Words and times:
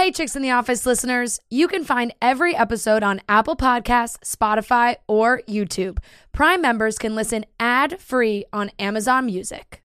Hey, 0.00 0.10
Chicks 0.10 0.34
in 0.34 0.40
the 0.40 0.50
Office 0.50 0.86
listeners, 0.86 1.40
you 1.50 1.68
can 1.68 1.84
find 1.84 2.14
every 2.22 2.56
episode 2.56 3.02
on 3.02 3.20
Apple 3.28 3.54
Podcasts, 3.54 4.16
Spotify, 4.20 4.96
or 5.06 5.42
YouTube. 5.46 5.98
Prime 6.32 6.62
members 6.62 6.96
can 6.96 7.14
listen 7.14 7.44
ad 7.60 8.00
free 8.00 8.46
on 8.50 8.70
Amazon 8.78 9.26
Music. 9.26 9.79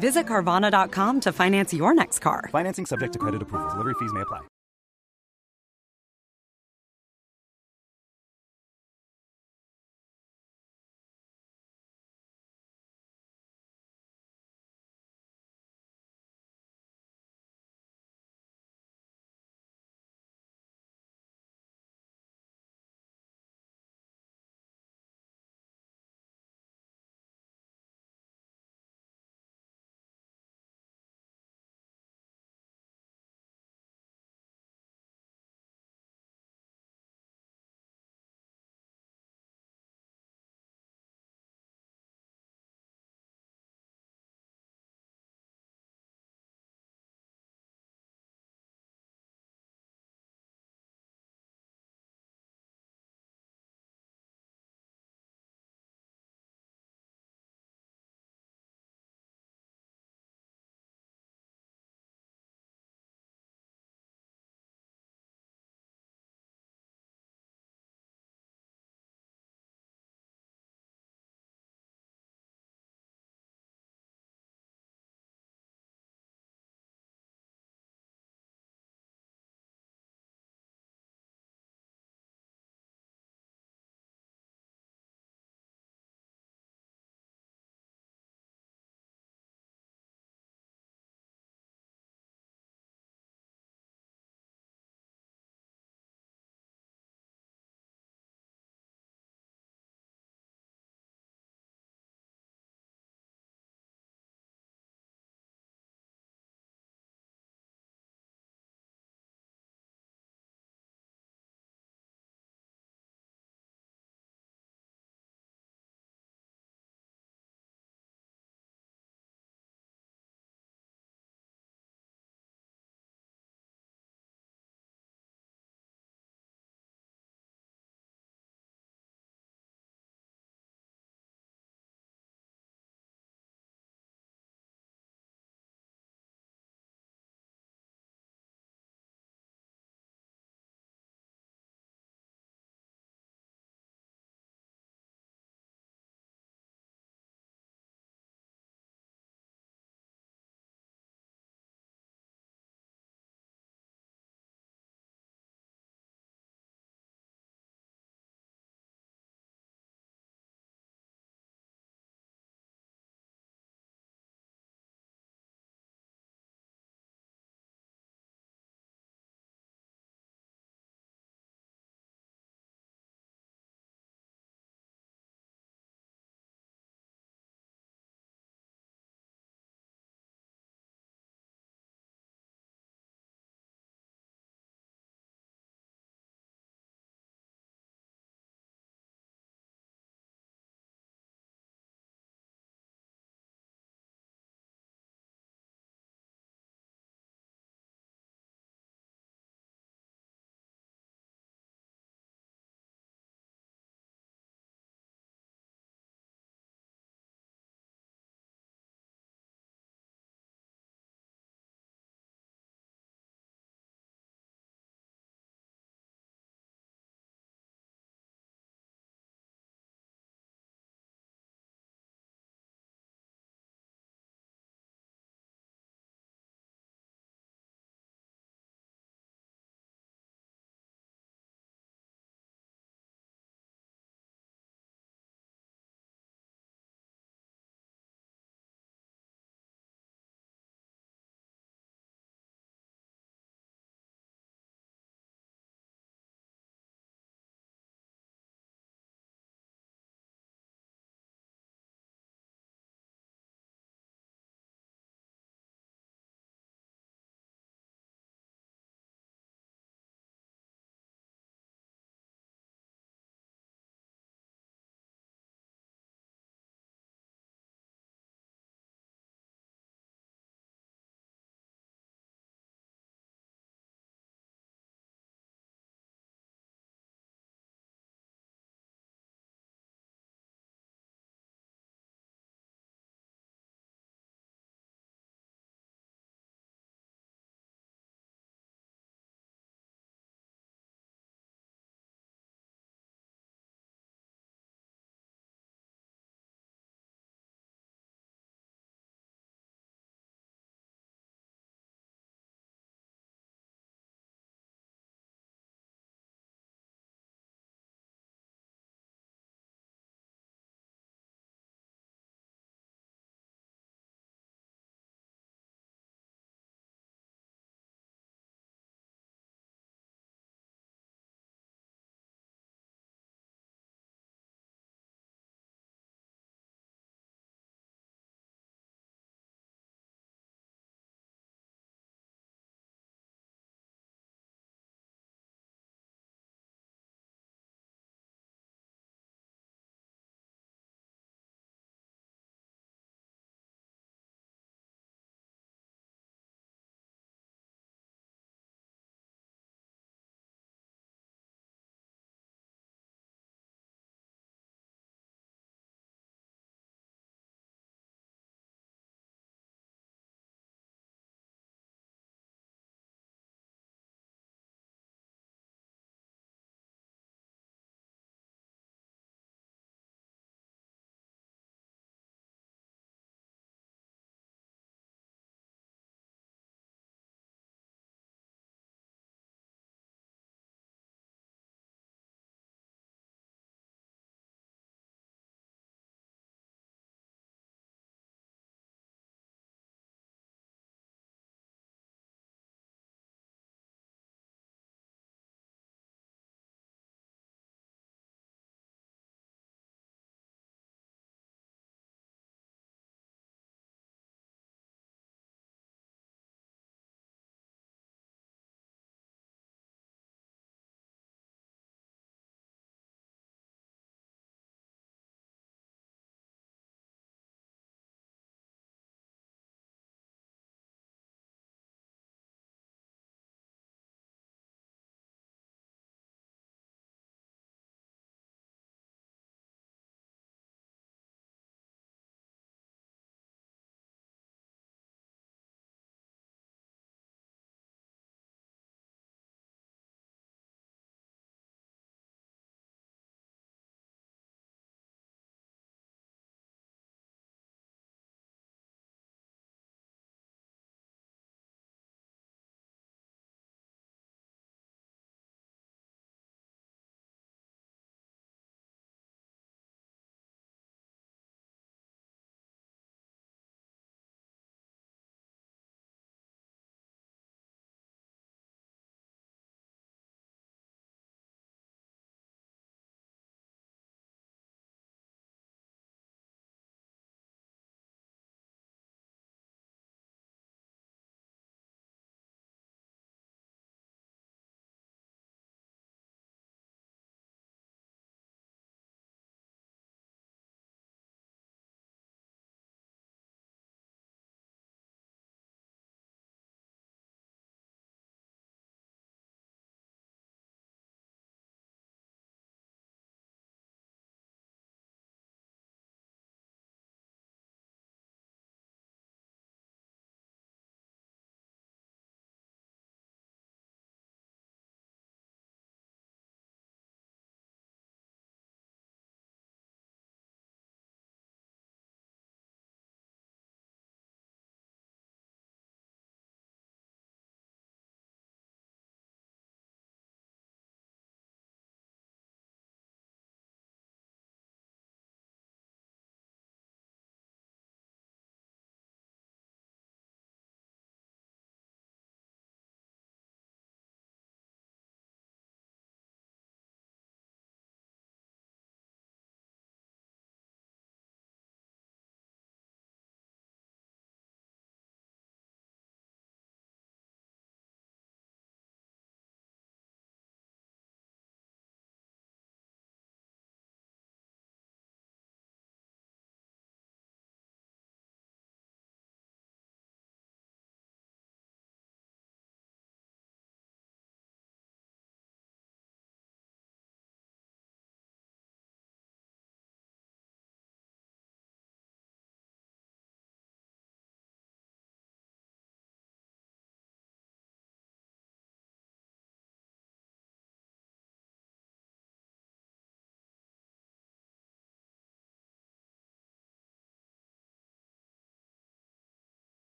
Visit 0.00 0.26
Carvana.com 0.26 1.20
to 1.20 1.32
finance 1.32 1.72
your 1.72 1.94
next 1.94 2.20
car. 2.20 2.48
Financing 2.52 2.86
subject 2.86 3.12
to 3.14 3.18
credit 3.18 3.42
approval. 3.42 3.70
Delivery 3.70 3.94
fees 3.94 4.12
may 4.12 4.22
apply. 4.22 4.40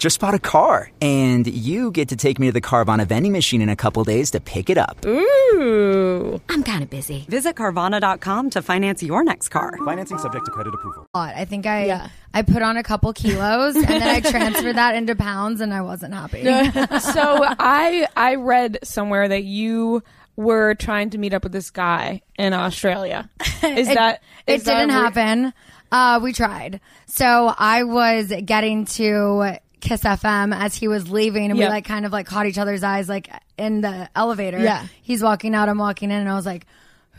Just 0.00 0.18
bought 0.18 0.32
a 0.32 0.38
car. 0.38 0.90
And 1.02 1.46
you 1.46 1.90
get 1.90 2.08
to 2.08 2.16
take 2.16 2.38
me 2.38 2.46
to 2.46 2.52
the 2.52 2.62
Carvana 2.62 3.06
vending 3.06 3.32
machine 3.32 3.60
in 3.60 3.68
a 3.68 3.76
couple 3.76 4.02
days 4.02 4.30
to 4.30 4.40
pick 4.40 4.70
it 4.70 4.78
up. 4.78 5.04
Ooh. 5.04 6.40
I'm 6.48 6.62
kind 6.62 6.82
of 6.82 6.88
busy. 6.88 7.26
Visit 7.28 7.54
Carvana.com 7.56 8.48
to 8.50 8.62
finance 8.62 9.02
your 9.02 9.22
next 9.22 9.50
car. 9.50 9.76
Financing 9.84 10.16
subject 10.16 10.46
to 10.46 10.50
credit 10.52 10.72
approval. 10.72 11.06
lot. 11.14 11.34
I 11.36 11.44
think 11.44 11.66
I 11.66 12.08
I 12.32 12.40
put 12.40 12.62
on 12.62 12.78
a 12.78 12.82
couple 12.82 13.12
kilos 13.12 13.76
and 13.76 13.84
then 13.86 14.02
I 14.02 14.20
transferred 14.30 14.76
that 14.76 14.94
into 14.94 15.14
pounds 15.14 15.60
and 15.60 15.74
I 15.74 15.82
wasn't 15.82 16.14
happy. 16.14 16.44
so 17.00 17.44
I 17.58 18.08
I 18.16 18.36
read 18.36 18.78
somewhere 18.82 19.28
that 19.28 19.44
you 19.44 20.02
were 20.36 20.74
trying 20.76 21.10
to 21.10 21.18
meet 21.18 21.34
up 21.34 21.42
with 21.42 21.52
this 21.52 21.70
guy 21.70 22.22
in 22.38 22.54
Australia. 22.54 23.28
Is 23.62 23.86
It- 23.90 23.94
that 23.96 24.22
it 24.46 24.64
that 24.64 24.78
didn't 24.78 24.88
re- 24.88 24.94
happen. 24.94 25.52
Uh, 25.92 26.20
we 26.22 26.32
tried. 26.32 26.80
So 27.06 27.52
I 27.58 27.82
was 27.82 28.32
getting 28.46 28.86
to 28.86 29.56
Kiss 29.80 30.02
FM 30.02 30.54
as 30.54 30.74
he 30.74 30.88
was 30.88 31.10
leaving, 31.10 31.50
and 31.50 31.58
we 31.58 31.66
like 31.66 31.84
kind 31.84 32.06
of 32.06 32.12
like 32.12 32.26
caught 32.26 32.46
each 32.46 32.58
other's 32.58 32.82
eyes 32.82 33.08
like 33.08 33.28
in 33.58 33.80
the 33.80 34.08
elevator. 34.14 34.58
Yeah. 34.58 34.86
he's 35.02 35.22
walking 35.22 35.54
out, 35.54 35.68
I'm 35.68 35.78
walking 35.78 36.10
in, 36.10 36.18
and 36.18 36.28
I 36.28 36.34
was 36.34 36.46
like, 36.46 36.66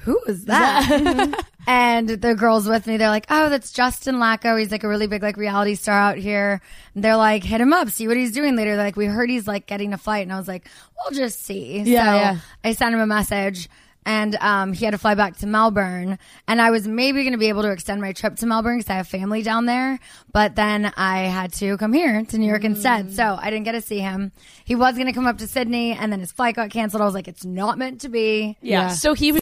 "Who 0.04 0.20
is 0.28 0.46
that?" 0.46 1.46
and 1.68 2.10
the 2.10 2.36
girls 2.36 2.68
with 2.68 2.88
me, 2.88 2.98
they're 2.98 3.10
like, 3.10 3.28
"Oh, 3.30 3.50
that's 3.50 3.72
Justin 3.72 4.16
Lacko. 4.16 4.58
He's 4.60 4.72
like 4.72 4.84
a 4.84 4.88
really 4.88 5.08
big 5.08 5.22
like 5.22 5.38
reality 5.38 5.76
star 5.76 5.98
out 5.98 6.18
here." 6.18 6.62
And 6.96 7.04
they're 7.04 7.18
like, 7.18 7.44
"Hit 7.44 7.62
him 7.62 7.74
up, 7.74 7.90
see 7.90 8.08
what 8.08 8.18
he's 8.18 8.32
doing 8.32 8.56
later." 8.56 8.76
They're 8.76 8.86
like, 8.86 8.96
"We 8.96 9.06
heard 9.06 9.30
he's 9.30 9.48
like 9.48 9.68
getting 9.68 9.94
a 9.94 9.98
flight," 9.98 10.24
and 10.24 10.34
I 10.34 10.38
was 10.38 10.48
like, 10.48 10.68
"We'll 10.98 11.18
just 11.18 11.44
see." 11.44 11.80
Yeah, 11.80 11.84
so 11.84 12.16
yeah. 12.16 12.38
I 12.64 12.74
sent 12.74 12.94
him 12.94 13.02
a 13.02 13.08
message 13.08 13.70
and 14.06 14.36
um, 14.36 14.74
he 14.74 14.86
had 14.86 14.92
to 14.92 14.98
fly 14.98 15.16
back 15.16 15.38
to 15.38 15.48
Melbourne. 15.48 16.18
And 16.48 16.62
I 16.62 16.72
was 16.72 16.88
maybe 16.88 17.24
going 17.24 17.34
to 17.34 17.38
be 17.38 17.50
able 17.50 17.62
to 17.64 17.72
extend 17.72 18.02
my 18.02 18.14
trip 18.14 18.36
to 18.38 18.46
Melbourne 18.46 18.80
because 18.80 18.90
I 18.90 18.96
have 18.96 19.08
family 19.08 19.44
down 19.44 19.66
there. 19.66 20.00
But 20.32 20.56
then 20.56 20.92
I 20.98 21.20
had 21.20 21.54
to 21.54 21.78
come 21.78 21.94
here 21.94 22.24
to 22.24 22.38
New 22.38 22.48
York 22.48 22.64
instead. 22.64 23.14
So 23.14 23.38
I 23.40 23.50
didn't 23.50 23.66
get 23.66 23.74
to 23.74 23.82
see 23.82 24.00
him. 24.00 24.32
He 24.66 24.76
was 24.76 24.96
going 24.96 25.08
to 25.08 25.14
come 25.14 25.28
up 25.28 25.38
to 25.40 25.48
Sydney 25.48 25.94
and 25.94 26.12
then 26.12 26.20
his 26.20 26.32
flight 26.32 26.56
got 26.56 26.70
canceled. 26.72 27.02
I 27.02 27.06
was 27.06 27.14
like, 27.14 27.28
it's 27.28 27.46
not 27.46 27.78
meant 27.78 28.02
to 28.02 28.10
be. 28.10 28.58
Yeah. 28.62 28.90
So 28.90 29.14
he 29.14 29.34
was 29.34 29.42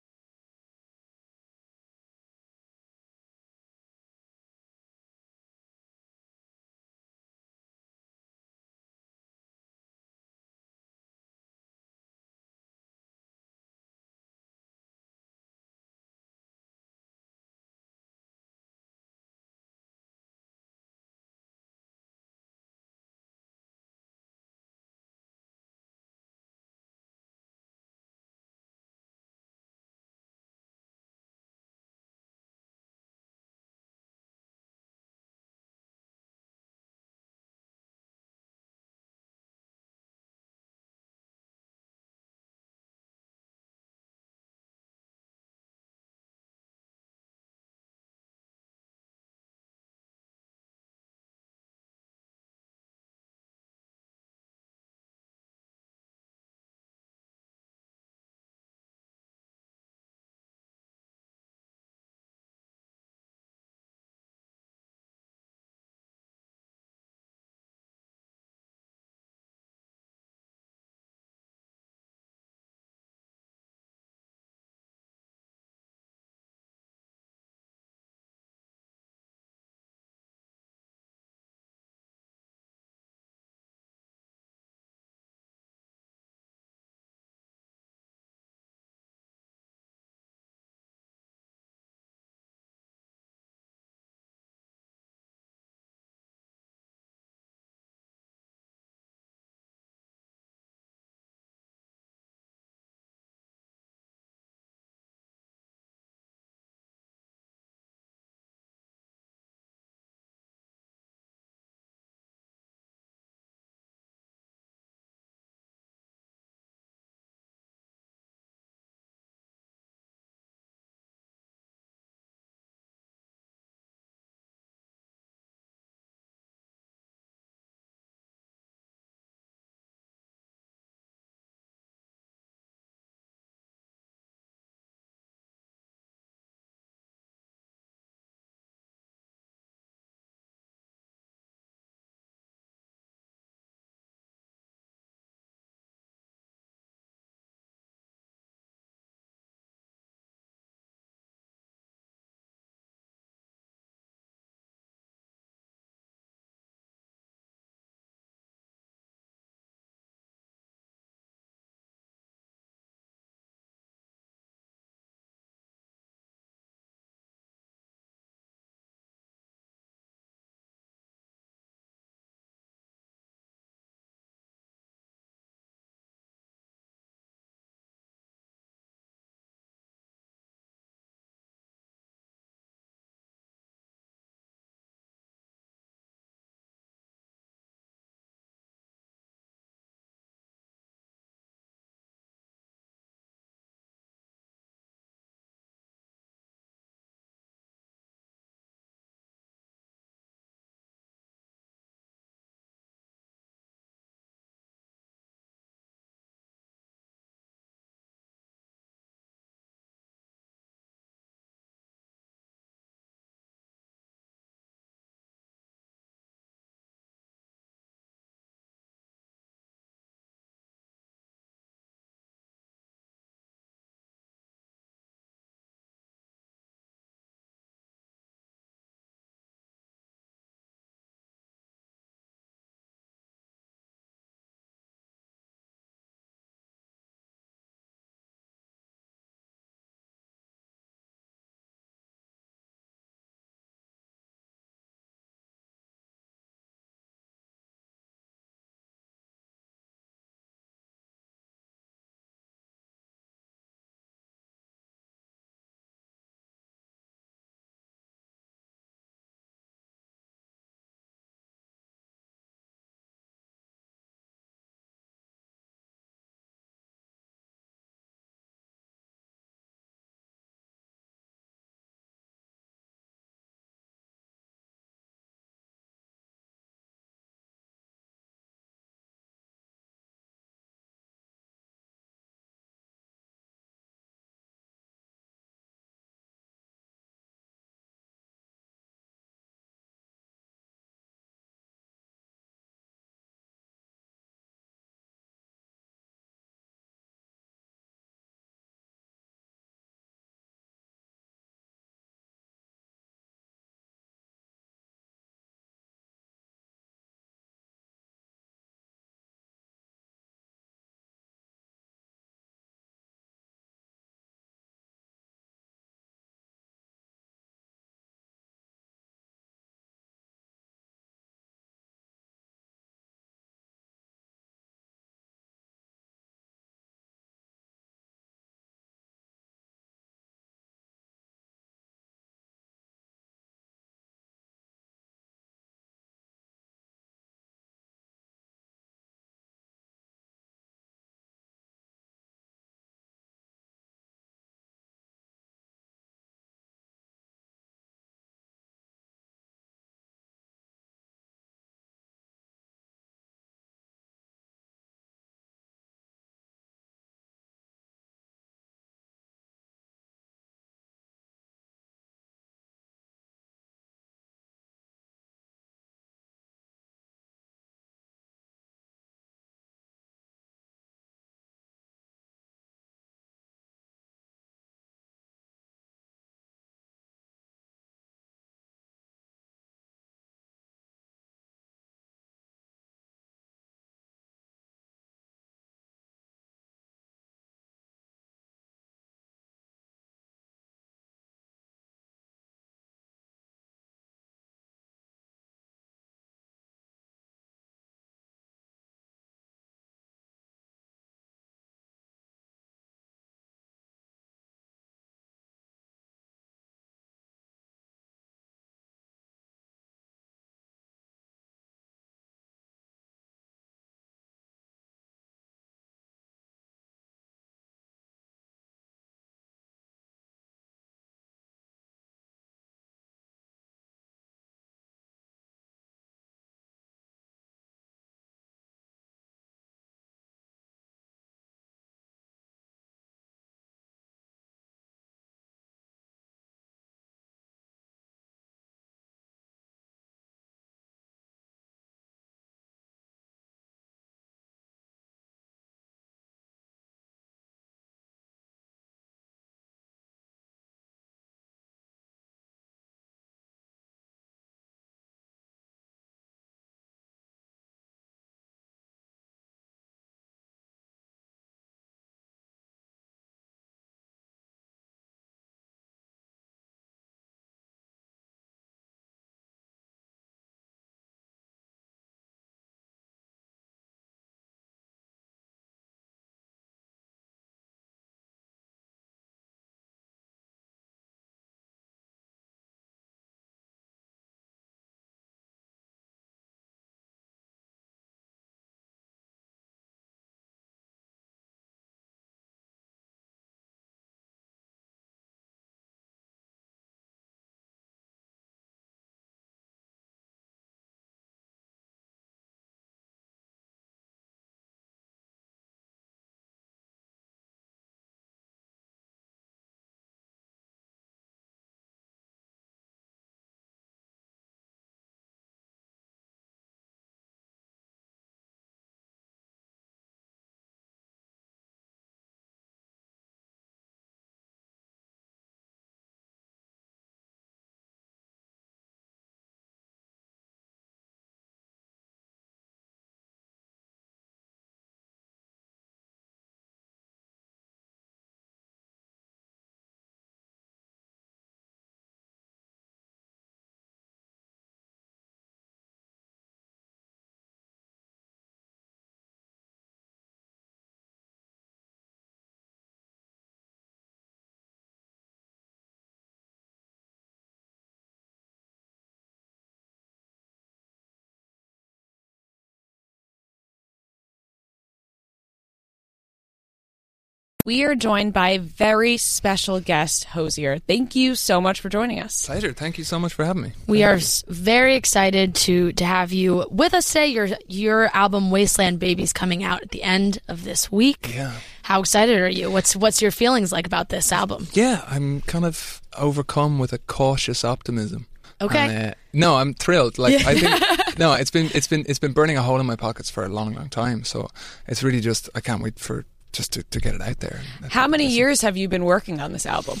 We 567.64 567.84
are 567.84 567.94
joined 567.94 568.32
by 568.32 568.58
very 568.58 569.16
special 569.16 569.78
guest, 569.78 570.24
Hozier. 570.24 570.78
Thank 570.78 571.14
you 571.14 571.36
so 571.36 571.60
much 571.60 571.80
for 571.80 571.88
joining 571.88 572.20
us. 572.20 572.44
Pleasure. 572.44 572.72
Thank 572.72 572.98
you 572.98 573.04
so 573.04 573.20
much 573.20 573.34
for 573.34 573.44
having 573.44 573.62
me. 573.62 573.72
We 573.86 574.02
are 574.02 574.18
very 574.48 574.96
excited 574.96 575.54
to 575.66 575.92
to 575.92 576.04
have 576.04 576.32
you 576.32 576.66
with 576.70 576.92
us 576.92 577.06
today. 577.06 577.28
Your 577.28 577.48
your 577.68 578.10
album 578.14 578.50
Wasteland 578.50 578.98
Baby's 578.98 579.32
coming 579.32 579.62
out 579.62 579.82
at 579.82 579.90
the 579.90 580.02
end 580.02 580.40
of 580.48 580.64
this 580.64 580.90
week. 580.90 581.32
Yeah. 581.34 581.52
How 581.82 582.00
excited 582.00 582.38
are 582.40 582.48
you? 582.48 582.68
What's 582.68 582.96
what's 582.96 583.22
your 583.22 583.30
feelings 583.30 583.70
like 583.70 583.86
about 583.86 584.08
this 584.08 584.32
album? 584.32 584.66
Yeah, 584.72 585.04
I'm 585.06 585.42
kind 585.42 585.64
of 585.64 586.00
overcome 586.18 586.80
with 586.80 586.92
a 586.92 586.98
cautious 586.98 587.64
optimism. 587.64 588.26
Okay. 588.60 588.78
And, 588.78 589.10
uh, 589.10 589.14
no, 589.32 589.56
I'm 589.56 589.74
thrilled. 589.74 590.18
Like 590.18 590.44
I 590.46 590.54
think 590.54 591.18
no, 591.18 591.32
it's 591.34 591.50
been 591.50 591.70
it's 591.74 591.86
been 591.86 592.04
it's 592.08 592.18
been 592.18 592.32
burning 592.32 592.56
a 592.56 592.62
hole 592.62 592.80
in 592.80 592.86
my 592.86 592.96
pockets 592.96 593.30
for 593.30 593.44
a 593.44 593.48
long, 593.48 593.74
long 593.74 593.88
time. 593.88 594.24
So 594.24 594.48
it's 594.88 595.02
really 595.02 595.20
just 595.20 595.48
I 595.54 595.60
can't 595.60 595.82
wait 595.82 595.98
for 595.98 596.24
just 596.52 596.72
to, 596.72 596.82
to 596.84 597.00
get 597.00 597.14
it 597.14 597.20
out 597.20 597.40
there. 597.40 597.60
How 597.90 598.06
many 598.06 598.26
years 598.26 598.60
have 598.60 598.76
you 598.76 598.88
been 598.88 599.04
working 599.04 599.40
on 599.40 599.52
this 599.52 599.66
album? 599.66 600.00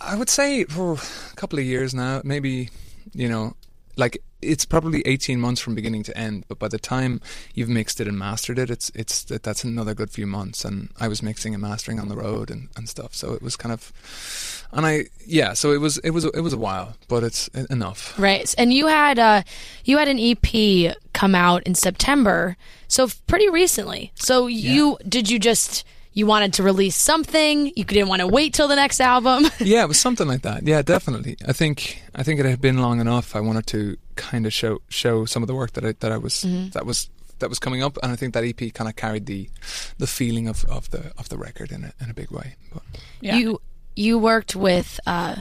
I 0.00 0.16
would 0.16 0.28
say 0.28 0.64
for 0.64 0.94
a 0.94 1.36
couple 1.36 1.58
of 1.58 1.64
years 1.64 1.94
now, 1.94 2.20
maybe, 2.24 2.70
you 3.12 3.28
know, 3.28 3.54
like 3.96 4.22
it's 4.42 4.64
probably 4.64 5.02
18 5.06 5.40
months 5.40 5.60
from 5.60 5.74
beginning 5.74 6.02
to 6.04 6.16
end, 6.16 6.44
but 6.48 6.58
by 6.58 6.68
the 6.68 6.78
time 6.78 7.20
you've 7.54 7.68
mixed 7.68 8.00
it 8.00 8.06
and 8.06 8.18
mastered 8.18 8.58
it, 8.58 8.70
it's 8.70 8.90
it's 8.94 9.24
that 9.24 9.42
that's 9.42 9.64
another 9.64 9.94
good 9.94 10.10
few 10.10 10.26
months 10.26 10.64
and 10.64 10.90
I 11.00 11.08
was 11.08 11.22
mixing 11.22 11.54
and 11.54 11.62
mastering 11.62 11.98
on 11.98 12.08
the 12.08 12.16
road 12.16 12.50
and, 12.50 12.68
and 12.76 12.88
stuff. 12.88 13.14
So 13.14 13.32
it 13.32 13.42
was 13.42 13.56
kind 13.56 13.72
of 13.72 14.66
and 14.72 14.86
I 14.86 15.06
yeah, 15.26 15.54
so 15.54 15.72
it 15.72 15.78
was 15.78 15.98
it 15.98 16.10
was 16.10 16.24
it 16.24 16.40
was 16.40 16.52
a 16.52 16.58
while, 16.58 16.94
but 17.08 17.24
it's 17.24 17.48
enough. 17.48 18.18
Right. 18.18 18.54
And 18.58 18.72
you 18.72 18.86
had 18.86 19.18
uh 19.18 19.42
you 19.84 19.98
had 19.98 20.08
an 20.08 20.18
EP 20.18 20.96
come 21.12 21.34
out 21.34 21.62
in 21.64 21.74
September, 21.74 22.56
so 22.88 23.08
pretty 23.26 23.48
recently. 23.48 24.12
So 24.14 24.46
you 24.46 24.98
did 25.08 25.30
you 25.30 25.38
just 25.38 25.84
you 26.16 26.26
wanted 26.26 26.54
to 26.54 26.62
release 26.62 26.96
something, 26.96 27.70
you 27.76 27.84
didn't 27.84 28.08
want 28.08 28.20
to 28.20 28.26
wait 28.26 28.54
till 28.54 28.68
the 28.68 28.74
next 28.74 29.00
album. 29.00 29.44
yeah, 29.60 29.82
it 29.82 29.88
was 29.88 30.00
something 30.00 30.26
like 30.26 30.40
that. 30.42 30.66
Yeah, 30.66 30.80
definitely. 30.80 31.36
I 31.46 31.52
think 31.52 32.02
I 32.14 32.22
think 32.22 32.40
it 32.40 32.46
had 32.46 32.60
been 32.60 32.78
long 32.78 33.00
enough. 33.00 33.36
I 33.36 33.40
wanted 33.40 33.66
to 33.68 33.98
kind 34.16 34.46
of 34.46 34.52
show 34.52 34.78
show 34.88 35.26
some 35.26 35.42
of 35.42 35.46
the 35.46 35.54
work 35.54 35.72
that 35.72 35.84
I 35.84 35.92
that 36.00 36.10
I 36.10 36.16
was 36.16 36.40
that 36.72 36.86
was 36.86 37.10
that 37.38 37.50
was 37.50 37.58
coming 37.58 37.82
up, 37.82 37.98
and 38.02 38.10
I 38.10 38.16
think 38.16 38.32
that 38.32 38.44
EP 38.44 38.72
kind 38.72 38.88
of 38.88 38.96
carried 38.96 39.26
the 39.26 39.50
the 39.98 40.06
feeling 40.06 40.48
of, 40.48 40.64
of 40.64 40.90
the 40.90 41.12
of 41.18 41.28
the 41.28 41.36
record 41.36 41.70
in 41.70 41.84
a 41.84 41.92
in 42.02 42.08
a 42.08 42.14
big 42.14 42.30
way. 42.30 42.56
But 42.72 42.82
Yeah. 43.20 43.36
You 43.36 43.60
you 43.94 44.18
worked 44.18 44.56
with 44.56 44.98
uh 45.06 45.36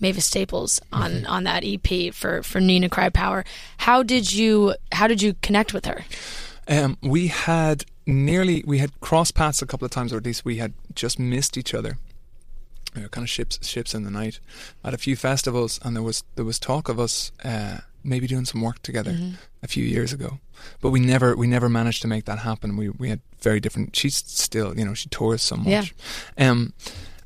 Mavis 0.00 0.26
Staples 0.26 0.80
on 0.92 1.24
on 1.26 1.44
that 1.44 1.62
EP 1.64 2.12
for 2.12 2.42
for 2.42 2.60
Nina 2.60 2.88
Cried 2.88 3.14
Power. 3.14 3.44
How 3.76 4.02
did 4.02 4.32
you 4.32 4.74
how 4.90 5.06
did 5.06 5.22
you 5.22 5.34
connect 5.40 5.72
with 5.72 5.86
her? 5.86 6.04
um, 6.68 6.98
we 7.00 7.28
had 7.28 7.84
nearly 8.06 8.62
we 8.66 8.78
had 8.78 8.98
crossed 9.00 9.34
paths 9.34 9.62
a 9.62 9.66
couple 9.66 9.84
of 9.84 9.90
times, 9.90 10.12
or 10.12 10.16
at 10.18 10.24
least 10.24 10.44
we 10.44 10.56
had 10.56 10.72
just 10.94 11.18
missed 11.18 11.56
each 11.56 11.74
other. 11.74 11.98
We 12.94 13.02
were 13.02 13.08
kind 13.08 13.24
of 13.24 13.28
ships 13.30 13.58
ships 13.66 13.94
in 13.94 14.04
the 14.04 14.10
night 14.10 14.40
at 14.84 14.94
a 14.94 14.98
few 14.98 15.16
festivals, 15.16 15.78
and 15.82 15.94
there 15.94 16.02
was 16.02 16.24
there 16.36 16.44
was 16.44 16.58
talk 16.58 16.88
of 16.88 16.98
us 16.98 17.32
uh, 17.44 17.78
maybe 18.02 18.26
doing 18.26 18.44
some 18.46 18.62
work 18.62 18.80
together 18.82 19.14
a 19.62 19.68
few 19.68 19.84
years 19.84 20.12
ago, 20.12 20.38
but 20.80 20.90
we 20.90 21.00
never 21.00 21.36
we 21.36 21.46
never 21.46 21.68
managed 21.68 22.00
to 22.02 22.08
make 22.08 22.24
that 22.24 22.38
happen. 22.38 22.76
We 22.76 22.88
we 22.88 23.10
had 23.10 23.20
very 23.40 23.60
different. 23.60 23.94
She's 23.94 24.16
still 24.16 24.78
you 24.78 24.84
know 24.84 24.94
she 24.94 25.08
tours 25.10 25.42
so 25.42 25.56
much, 25.56 25.66
Yeah. 26.38 26.50
um, 26.50 26.72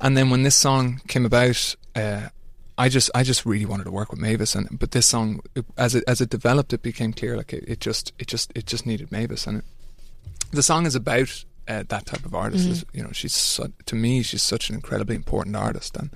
and 0.01 0.17
then 0.17 0.29
when 0.29 0.43
this 0.43 0.55
song 0.55 1.01
came 1.07 1.25
about. 1.25 1.75
Uh, 1.95 2.29
I 2.77 2.89
just 2.89 3.11
I 3.13 3.21
just 3.23 3.45
really 3.45 3.65
wanted 3.65 3.83
to 3.83 3.91
work 3.91 4.09
with 4.11 4.19
Mavis 4.19 4.55
and 4.55 4.67
but 4.79 4.89
this 4.91 5.05
song 5.05 5.41
as 5.77 5.93
it 5.93 6.03
as 6.07 6.19
it 6.19 6.29
developed 6.31 6.73
it 6.73 6.81
became 6.81 7.13
clear 7.13 7.37
like 7.37 7.53
it, 7.53 7.63
it 7.67 7.79
just 7.79 8.11
it 8.17 8.27
just 8.27 8.51
it 8.55 8.65
just 8.65 8.87
needed 8.87 9.11
Mavis 9.11 9.45
and 9.45 9.59
it, 9.59 9.65
the 10.51 10.63
song 10.63 10.85
is 10.85 10.95
about 10.95 11.43
uh, 11.67 11.83
that 11.87 12.05
type 12.05 12.25
of 12.25 12.33
artist. 12.35 12.67
Is, 12.67 12.85
you 12.93 13.03
know 13.03 13.11
she's 13.11 13.33
su- 13.33 13.73
to 13.85 13.95
me 13.95 14.23
she's 14.23 14.41
such 14.41 14.69
an 14.69 14.75
incredibly 14.75 15.15
important 15.15 15.55
artist. 15.55 15.95
And 15.97 16.09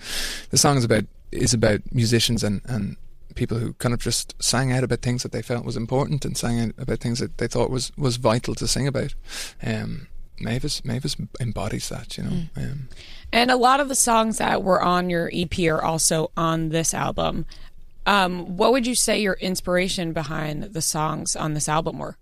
the 0.49 0.57
song 0.57 0.77
is 0.77 0.83
about 0.83 1.05
is 1.31 1.53
about 1.53 1.81
musicians 1.91 2.43
and 2.43 2.61
and 2.65 2.97
people 3.35 3.57
who 3.57 3.73
kind 3.73 3.93
of 3.93 3.99
just 3.99 4.33
sang 4.41 4.71
out 4.71 4.83
about 4.83 5.01
things 5.01 5.21
that 5.23 5.33
they 5.33 5.41
felt 5.41 5.65
was 5.65 5.75
important 5.75 6.23
and 6.23 6.37
sang 6.37 6.59
out 6.59 6.71
about 6.77 6.99
things 6.99 7.19
that 7.19 7.37
they 7.37 7.47
thought 7.47 7.69
was 7.69 7.91
was 7.97 8.17
vital 8.17 8.55
to 8.55 8.67
sing 8.67 8.87
about. 8.87 9.13
Um 9.63 10.07
Mavis 10.39 10.83
Mavis 10.83 11.15
embodies 11.39 11.89
that 11.89 12.17
you 12.17 12.23
know. 12.23 12.41
Um, 12.57 12.89
And 13.31 13.49
a 13.51 13.55
lot 13.55 13.79
of 13.79 13.87
the 13.87 13.95
songs 13.95 14.37
that 14.37 14.63
were 14.63 14.81
on 14.81 15.09
your 15.09 15.29
EP 15.33 15.57
are 15.59 15.81
also 15.81 16.31
on 16.35 16.69
this 16.69 16.93
album. 16.93 17.45
Um, 18.05 18.55
what 18.57 18.71
would 18.71 18.85
you 18.85 18.95
say 18.95 19.19
your 19.19 19.33
inspiration 19.35 20.13
behind 20.13 20.63
the 20.63 20.81
songs 20.81 21.35
on 21.35 21.53
this 21.53 21.67
album 21.69 21.97
were? 21.99 22.17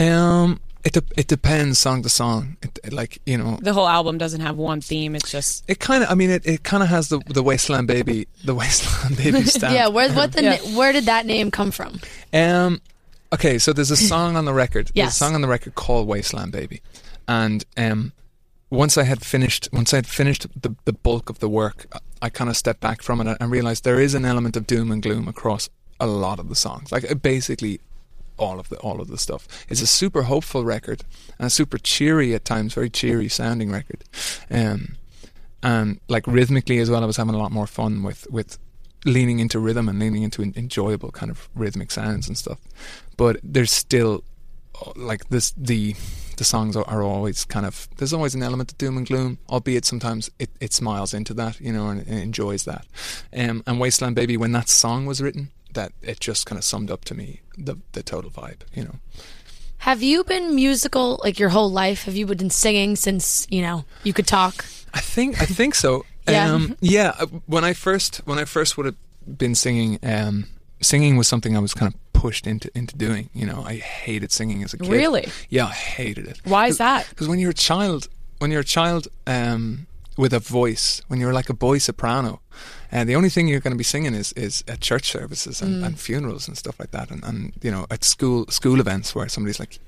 um 0.00 0.60
it 0.84 0.92
de- 0.92 1.02
it 1.20 1.26
depends 1.26 1.78
song 1.78 2.02
to 2.02 2.08
song 2.08 2.56
it, 2.62 2.78
it, 2.84 2.92
like 2.92 3.18
you 3.26 3.36
know 3.36 3.58
The 3.60 3.72
whole 3.72 3.88
album 3.88 4.16
doesn't 4.18 4.40
have 4.40 4.56
one 4.56 4.80
theme. 4.80 5.14
It's 5.16 5.30
just 5.30 5.64
It 5.68 5.80
kind 5.80 6.04
of, 6.04 6.10
I 6.10 6.14
mean, 6.14 6.30
it, 6.30 6.46
it 6.46 6.62
kind 6.62 6.82
of 6.82 6.88
has 6.88 7.08
the 7.08 7.18
the 7.26 7.42
Wasteland 7.42 7.88
Baby, 7.88 8.26
the 8.44 8.54
Wasteland 8.54 9.16
Baby 9.22 9.42
stamp. 9.44 9.74
Yeah, 9.74 9.88
where 9.88 10.10
what 10.12 10.32
the 10.32 10.42
Yeah. 10.42 10.56
where 10.76 10.92
did 10.92 11.04
that 11.06 11.26
name 11.26 11.50
come 11.50 11.70
from? 11.72 12.00
Um, 12.32 12.80
okay, 13.32 13.58
so 13.58 13.72
there's 13.72 13.90
a 13.90 13.96
song 14.12 14.36
on 14.36 14.44
the 14.44 14.54
record. 14.54 14.86
There's 14.88 15.06
Yes. 15.06 15.14
a 15.16 15.18
song 15.18 15.34
on 15.34 15.40
the 15.40 15.48
record 15.48 15.74
called 15.74 16.06
Wasteland 16.06 16.52
Baby, 16.52 16.80
and 17.26 17.64
um, 17.76 18.12
once 18.70 18.96
I 18.96 19.02
had 19.04 19.24
finished, 19.24 19.68
once 19.72 19.92
I 19.92 19.96
had 19.96 20.06
finished 20.06 20.46
the 20.60 20.74
the 20.84 20.92
bulk 20.92 21.28
of 21.28 21.38
the 21.40 21.48
work, 21.48 21.86
I, 21.92 21.98
I 22.26 22.28
kind 22.30 22.48
of 22.50 22.56
stepped 22.56 22.80
back 22.80 23.02
from 23.02 23.20
it 23.20 23.36
and 23.40 23.50
realized 23.50 23.82
there 23.84 24.00
is 24.00 24.14
an 24.14 24.24
element 24.24 24.56
of 24.56 24.66
doom 24.66 24.90
and 24.92 25.02
gloom 25.02 25.26
across 25.28 25.68
a 26.00 26.06
lot 26.06 26.38
of 26.38 26.48
the 26.48 26.54
songs. 26.54 26.92
Like 26.92 27.10
uh, 27.10 27.14
basically. 27.14 27.80
All 28.38 28.60
of 28.60 28.68
the 28.68 28.76
all 28.76 29.00
of 29.00 29.08
the 29.08 29.18
stuff. 29.18 29.48
It's 29.68 29.82
a 29.82 29.86
super 29.86 30.22
hopeful 30.22 30.64
record 30.64 31.02
and 31.38 31.46
a 31.46 31.50
super 31.50 31.78
cheery 31.78 32.34
at 32.34 32.44
times, 32.44 32.74
very 32.74 32.90
cheery 32.90 33.28
sounding 33.28 33.70
record. 33.70 34.04
Um, 34.50 34.96
and 35.62 36.00
like 36.08 36.26
rhythmically 36.26 36.78
as 36.78 36.90
well, 36.90 37.02
I 37.02 37.06
was 37.06 37.16
having 37.16 37.34
a 37.34 37.38
lot 37.38 37.52
more 37.52 37.66
fun 37.66 38.02
with 38.02 38.26
with 38.30 38.58
leaning 39.04 39.38
into 39.38 39.58
rhythm 39.58 39.88
and 39.88 39.98
leaning 39.98 40.22
into 40.22 40.42
en- 40.42 40.54
enjoyable 40.56 41.10
kind 41.10 41.30
of 41.30 41.48
rhythmic 41.54 41.90
sounds 41.90 42.28
and 42.28 42.36
stuff. 42.36 42.58
But 43.16 43.38
there's 43.42 43.72
still 43.72 44.24
uh, 44.84 44.92
like 44.96 45.28
this 45.28 45.52
the 45.56 45.94
the 46.36 46.44
songs 46.44 46.76
are, 46.76 46.86
are 46.86 47.02
always 47.02 47.44
kind 47.44 47.66
of 47.66 47.88
there's 47.96 48.12
always 48.12 48.34
an 48.34 48.42
element 48.42 48.72
of 48.72 48.78
doom 48.78 48.96
and 48.96 49.06
gloom, 49.06 49.38
albeit 49.48 49.84
sometimes 49.84 50.30
it, 50.38 50.50
it 50.60 50.72
smiles 50.72 51.12
into 51.12 51.34
that, 51.34 51.60
you 51.60 51.72
know, 51.72 51.88
and, 51.88 52.06
and 52.06 52.20
enjoys 52.20 52.64
that. 52.64 52.86
Um, 53.36 53.62
and 53.66 53.80
Wasteland 53.80 54.14
Baby, 54.14 54.36
when 54.36 54.52
that 54.52 54.68
song 54.68 55.06
was 55.06 55.20
written, 55.20 55.50
that 55.74 55.92
it 56.02 56.20
just 56.20 56.46
kind 56.46 56.58
of 56.58 56.64
summed 56.64 56.90
up 56.90 57.04
to 57.06 57.14
me 57.14 57.40
the 57.56 57.76
the 57.92 58.02
total 58.02 58.30
vibe, 58.30 58.60
you 58.74 58.84
know. 58.84 58.96
Have 59.82 60.02
you 60.02 60.24
been 60.24 60.54
musical 60.56 61.20
like 61.22 61.38
your 61.38 61.50
whole 61.50 61.70
life? 61.70 62.04
Have 62.04 62.16
you 62.16 62.26
been 62.26 62.50
singing 62.50 62.96
since 62.96 63.46
you 63.50 63.62
know 63.62 63.84
you 64.02 64.12
could 64.12 64.26
talk? 64.26 64.64
I 64.94 65.00
think 65.00 65.40
I 65.40 65.46
think 65.46 65.74
so. 65.74 66.04
Yeah. 66.28 66.52
Um, 66.52 66.76
yeah. 66.80 67.14
uh, 67.18 67.24
When 67.46 67.64
I 67.64 67.72
first 67.72 68.16
when 68.26 68.38
I 68.38 68.44
first 68.44 68.76
would 68.76 68.84
have 68.84 68.96
been 69.38 69.54
singing, 69.54 69.98
um, 70.02 70.44
singing 70.82 71.16
was 71.16 71.26
something 71.26 71.56
I 71.56 71.60
was 71.60 71.72
kind 71.72 71.90
of 71.94 71.98
pushed 72.12 72.46
into 72.46 72.70
into 72.74 72.94
doing. 72.98 73.30
You 73.32 73.46
know, 73.46 73.62
I 73.66 73.76
hated 73.76 74.30
singing 74.30 74.62
as 74.62 74.74
a 74.74 74.76
kid. 74.76 74.90
Really? 74.90 75.28
Yeah, 75.48 75.68
I 75.68 75.72
hated 75.72 76.26
it. 76.26 76.38
Why 76.44 76.66
is 76.66 76.76
that? 76.78 77.06
Because 77.08 77.28
when 77.28 77.38
you're 77.38 77.52
a 77.52 77.54
child, 77.54 78.08
when 78.40 78.50
you're 78.50 78.60
a 78.60 78.64
child 78.64 79.08
um, 79.26 79.86
with 80.18 80.34
a 80.34 80.40
voice, 80.40 81.00
when 81.08 81.20
you're 81.20 81.32
like 81.32 81.48
a 81.48 81.54
boy 81.54 81.78
soprano, 81.78 82.40
and 82.90 83.08
the 83.08 83.16
only 83.16 83.30
thing 83.30 83.48
you're 83.48 83.60
going 83.66 83.76
to 83.78 83.78
be 83.78 83.90
singing 83.94 84.14
is 84.14 84.32
is 84.34 84.64
at 84.66 84.80
church 84.80 85.06
services 85.12 85.62
and, 85.62 85.84
and 85.84 85.94
mm. 85.94 85.98
funerals 85.98 86.48
and 86.48 86.56
stuff 86.58 86.78
like 86.80 86.90
that, 86.90 87.10
and, 87.10 87.24
and 87.24 87.52
you 87.62 87.70
know 87.70 87.86
at 87.90 88.04
school 88.04 88.44
school 88.50 88.80
events 88.80 89.14
where 89.14 89.28
somebody's 89.28 89.60
like. 89.60 89.78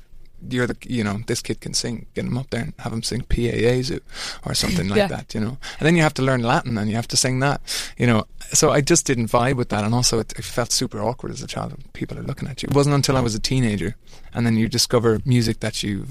You're 0.49 0.67
the, 0.67 0.77
you 0.87 1.05
know, 1.05 1.19
this 1.27 1.43
kid 1.43 1.61
can 1.61 1.75
sing. 1.75 2.07
Get 2.15 2.25
him 2.25 2.39
up 2.39 2.49
there 2.49 2.63
and 2.63 2.73
have 2.79 2.95
him 2.95 3.03
sing 3.03 3.21
Pie 3.29 3.61
Jesu 3.61 4.01
or 4.47 4.55
something 4.55 4.89
like 4.89 4.97
Yeah. 4.97 5.09
that, 5.09 5.35
you 5.35 5.41
know. 5.45 5.59
And 5.79 5.85
then 5.87 5.97
you 5.97 6.03
have 6.03 6.15
to 6.15 6.23
learn 6.23 6.43
Latin 6.43 6.79
and 6.79 6.89
you 6.89 6.97
have 6.97 7.09
to 7.09 7.17
sing 7.17 7.41
that, 7.41 7.61
you 7.99 8.07
know. 8.07 8.25
So 8.55 8.71
I 8.71 8.81
just 8.81 9.05
didn't 9.07 9.31
vibe 9.31 9.57
with 9.57 9.69
that, 9.69 9.85
and 9.85 9.95
also 9.95 10.19
it, 10.19 10.33
it 10.39 10.45
felt 10.47 10.73
super 10.73 10.99
awkward 11.03 11.33
as 11.33 11.43
a 11.43 11.47
child. 11.47 11.73
when 11.73 11.83
People 11.93 12.19
are 12.19 12.23
looking 12.23 12.49
at 12.49 12.63
you. 12.63 12.69
It 12.71 12.75
wasn't 12.75 12.95
until 12.95 13.19
I 13.19 13.21
was 13.21 13.35
a 13.35 13.39
teenager, 13.39 13.97
and 14.33 14.47
then 14.47 14.57
you 14.57 14.67
discover 14.67 15.21
music 15.27 15.61
that 15.61 15.83
you 15.83 16.07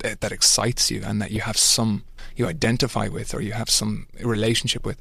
that, 0.00 0.32
excites 0.32 0.90
you 0.90 1.02
and 1.04 1.20
that 1.20 1.30
you 1.30 1.40
have 1.40 1.56
some 1.56 2.04
you 2.36 2.46
identify 2.46 3.08
with 3.08 3.34
or 3.34 3.40
you 3.40 3.52
have 3.52 3.68
some 3.68 4.06
relationship 4.22 4.86
with 4.86 4.98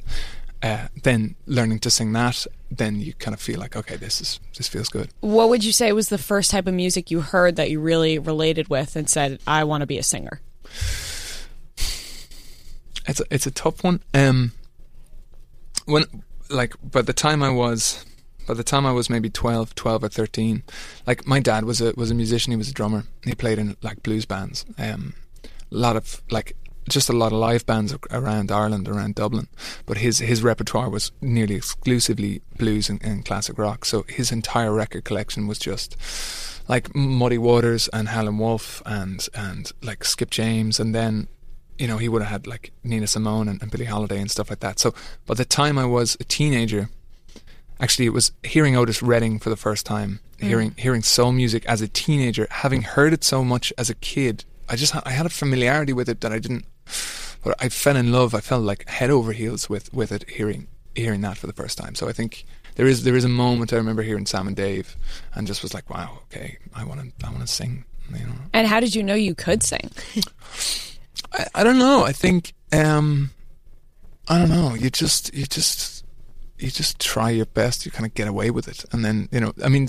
uh, 0.62 0.88
then 1.04 1.36
learning 1.46 1.80
to 1.80 1.90
sing 1.90 2.12
that 2.14 2.46
then 2.70 3.00
you 3.00 3.14
kind 3.14 3.34
of 3.34 3.42
feel 3.42 3.60
like 3.60 3.76
okay 3.76 3.96
this 3.96 4.20
is 4.22 4.40
this 4.58 4.68
feels 4.68 4.90
good 4.90 5.10
What 5.22 5.50
would 5.50 5.64
you 5.64 5.72
say 5.72 5.92
was 5.94 6.10
the 6.10 6.18
first 6.18 6.52
type 6.52 6.68
of 6.68 6.74
music 6.74 7.12
you 7.12 7.22
heard 7.22 7.56
that 7.56 7.70
you 7.70 7.80
really 7.80 8.20
related 8.20 8.68
with 8.70 8.96
and 8.96 9.10
said, 9.10 9.40
"I 9.48 9.64
want 9.64 9.82
to 9.82 9.88
be 9.88 9.98
a 9.98 10.04
singer"? 10.04 10.42
it's 13.08 13.20
a, 13.20 13.24
it's 13.32 13.48
a 13.48 13.52
tough 13.52 13.84
one 13.84 14.02
um 14.14 14.52
when 15.86 16.04
like 16.50 16.76
by 16.84 17.02
the 17.02 17.14
time 17.14 17.42
I 17.42 17.50
was 17.50 18.06
by 18.50 18.56
the 18.56 18.64
time 18.64 18.84
I 18.84 18.92
was 18.92 19.12
maybe 19.12 19.30
12 19.30 19.76
12 19.76 20.04
or 20.04 20.10
13 20.10 20.64
like 21.06 21.28
my 21.28 21.40
dad 21.40 21.66
was 21.66 21.82
a 21.82 21.94
was 21.96 22.10
a 22.10 22.16
musician 22.16 22.52
he 22.52 22.58
was 22.58 22.70
a 22.70 22.74
drummer 22.74 23.04
he 23.24 23.36
played 23.36 23.60
in 23.60 23.78
like 23.84 24.02
blues 24.02 24.26
bands 24.26 24.66
um 24.80 25.14
a 25.44 25.50
lot 25.70 25.96
of 25.96 26.24
like 26.32 26.56
just 26.90 27.10
a 27.10 27.14
lot 27.14 27.32
of 27.32 27.38
live 27.38 27.64
bands 27.68 27.96
around 28.10 28.52
Ireland 28.52 28.88
around 28.88 29.14
Dublin 29.14 29.50
but 29.86 29.98
his 29.98 30.18
his 30.18 30.42
repertoire 30.42 30.90
was 30.90 31.12
nearly 31.22 31.54
exclusively 31.54 32.42
blues 32.58 32.90
and, 32.90 33.00
and 33.04 33.24
classic 33.24 33.60
rock 33.60 33.86
so 33.86 34.04
his 34.10 34.32
entire 34.32 34.74
record 34.74 35.04
collection 35.04 35.46
was 35.46 35.60
just 35.60 35.96
like 36.68 36.96
Muddy 36.96 37.38
Waters 37.38 37.88
and 37.90 38.10
Howlin' 38.10 38.40
Wolf 38.40 38.82
and 38.84 39.28
and 39.36 39.72
like 39.84 40.04
Skip 40.04 40.32
James 40.32 40.80
and 40.80 40.96
then 40.96 41.28
you 41.78 41.88
know, 41.88 41.98
he 41.98 42.10
would 42.10 42.22
have 42.22 42.32
had 42.32 42.46
like 42.46 42.74
Nina 42.84 43.08
Simone 43.08 43.48
and, 43.48 43.62
and 43.62 43.72
Billie 43.72 43.86
Holiday 43.86 44.20
and 44.20 44.30
stuff 44.30 44.50
like 44.50 44.60
that. 44.60 44.80
So 44.80 44.94
by 45.26 45.34
the 45.34 45.46
time 45.46 45.80
I 45.80 45.86
was 45.86 46.18
a 46.20 46.26
teenager, 46.26 46.90
actually 47.80 48.06
it 48.06 48.14
was 48.14 48.32
hearing 48.44 48.76
Otis 48.76 49.02
Redding 49.02 49.40
for 49.40 49.50
the 49.50 49.56
first 49.58 49.86
time, 49.86 50.20
hearing 50.40 50.74
hearing 50.78 51.04
soul 51.04 51.32
music 51.32 51.66
as 51.66 51.82
a 51.82 51.88
teenager, 51.88 52.48
having 52.50 52.82
heard 52.82 53.14
it 53.14 53.24
so 53.24 53.44
much 53.44 53.74
as 53.78 53.90
a 53.90 53.96
kid. 53.96 54.46
I 54.68 54.76
just 54.76 54.96
I 55.06 55.12
had 55.12 55.26
a 55.26 55.30
familiarity 55.30 55.94
with 55.94 56.10
it 56.10 56.22
that 56.22 56.32
I 56.32 56.40
didn't. 56.40 56.66
But 57.44 57.56
I 57.60 57.70
fell 57.70 57.96
in 57.96 58.12
love. 58.12 58.36
I 58.36 58.42
fell 58.42 58.60
like 58.60 58.88
head 58.90 59.10
over 59.10 59.32
heels 59.32 59.70
with 59.70 59.94
with 59.94 60.12
it. 60.12 60.30
Hearing 60.30 60.68
hearing 60.96 61.22
that 61.22 61.38
for 61.38 61.48
the 61.48 61.54
first 61.54 61.78
time. 61.78 61.96
So 61.96 62.10
I 62.10 62.14
think 62.14 62.46
there 62.76 62.86
is 62.88 63.04
there 63.04 63.16
is 63.16 63.24
a 63.24 63.30
moment 63.30 63.74
I 63.74 63.78
remember 63.78 64.04
hearing 64.04 64.26
Sam 64.26 64.48
and 64.48 64.56
Dave, 64.56 64.96
and 65.34 65.48
just 65.48 65.64
was 65.64 65.74
like, 65.74 65.90
wow, 65.90 66.20
okay, 66.26 66.58
I 66.76 66.84
want 66.84 67.02
to 67.02 67.26
I 67.26 67.30
want 67.30 67.42
to 67.42 67.48
sing. 67.48 67.86
You 68.12 68.26
know, 68.26 68.34
And 68.54 68.68
how 68.68 68.80
did 68.80 68.96
you 68.96 69.04
know 69.04 69.14
you 69.14 69.36
could 69.36 69.62
sing? 69.64 69.92
I, 71.32 71.46
I 71.56 71.64
don't 71.64 71.78
know. 71.78 72.04
I 72.04 72.12
think 72.12 72.54
um, 72.74 73.30
I 74.28 74.40
don't 74.40 74.50
know. 74.50 74.74
You 74.74 74.90
just 74.90 75.34
you 75.34 75.46
just 75.46 75.99
you 76.60 76.70
just 76.72 77.00
try 77.00 77.30
your 77.30 77.46
best. 77.48 77.86
You 77.86 77.92
kind 77.92 78.06
of 78.06 78.14
get 78.14 78.28
away 78.28 78.52
with 78.52 78.68
it, 78.68 78.86
and 78.92 79.04
then 79.06 79.30
you 79.32 79.40
know. 79.40 79.54
I 79.64 79.70
mean, 79.70 79.88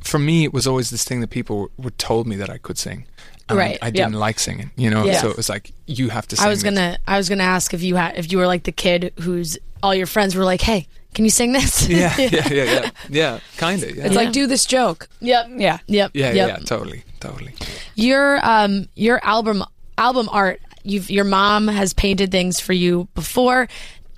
for 0.00 0.18
me, 0.18 0.44
it 0.44 0.52
was 0.52 0.66
always 0.66 0.90
this 0.90 1.04
thing 1.04 1.20
that 1.20 1.30
people 1.30 1.58
were, 1.58 1.70
were 1.78 1.90
told 1.90 2.26
me 2.26 2.36
that 2.36 2.50
I 2.50 2.58
could 2.58 2.78
sing. 2.78 3.06
And 3.48 3.58
Right, 3.58 3.78
I, 3.82 3.88
I 3.88 3.90
didn't 3.90 4.12
yep. 4.12 4.20
like 4.20 4.38
singing. 4.38 4.70
You 4.76 4.90
know, 4.90 5.04
Yeah. 5.04 5.20
so 5.20 5.28
it 5.30 5.36
was 5.36 5.48
like 5.48 5.72
you 5.86 6.08
have 6.10 6.26
to. 6.28 6.36
sing 6.36 6.46
I 6.46 6.48
was 6.48 6.62
this. 6.62 6.72
gonna 6.72 6.98
I 7.06 7.16
was 7.16 7.28
gonna 7.28 7.42
ask 7.42 7.74
if 7.74 7.82
you 7.82 7.96
had 7.96 8.16
if 8.16 8.30
you 8.30 8.38
were 8.38 8.46
like 8.46 8.62
the 8.62 8.72
kid 8.72 9.12
whose 9.20 9.58
all 9.82 9.94
your 9.94 10.06
friends 10.06 10.36
were 10.36 10.44
like, 10.44 10.60
hey, 10.60 10.86
can 11.14 11.24
you 11.24 11.30
sing 11.30 11.52
this? 11.52 11.88
Yeah, 11.88 12.14
yeah, 12.18 12.48
yeah, 12.48 12.64
yeah, 12.64 12.90
yeah. 13.08 13.40
Kind 13.56 13.82
of. 13.82 13.96
Yeah. 13.96 14.06
It's 14.06 14.14
like 14.14 14.30
do 14.32 14.46
this 14.46 14.66
joke. 14.66 15.08
Yep. 15.20 15.46
Yeah. 15.56 15.78
Yep. 15.88 16.10
yeah, 16.14 16.26
yep. 16.26 16.34
yeah, 16.34 16.46
yeah, 16.46 16.56
totally, 16.58 17.02
totally. 17.18 17.54
Your 17.96 18.38
um 18.46 18.88
your 18.94 19.18
album 19.24 19.64
album 19.98 20.28
art. 20.30 20.60
You've 20.82 21.10
your 21.10 21.24
mom 21.24 21.66
has 21.68 21.92
painted 21.92 22.30
things 22.30 22.60
for 22.60 22.72
you 22.72 23.08
before. 23.14 23.68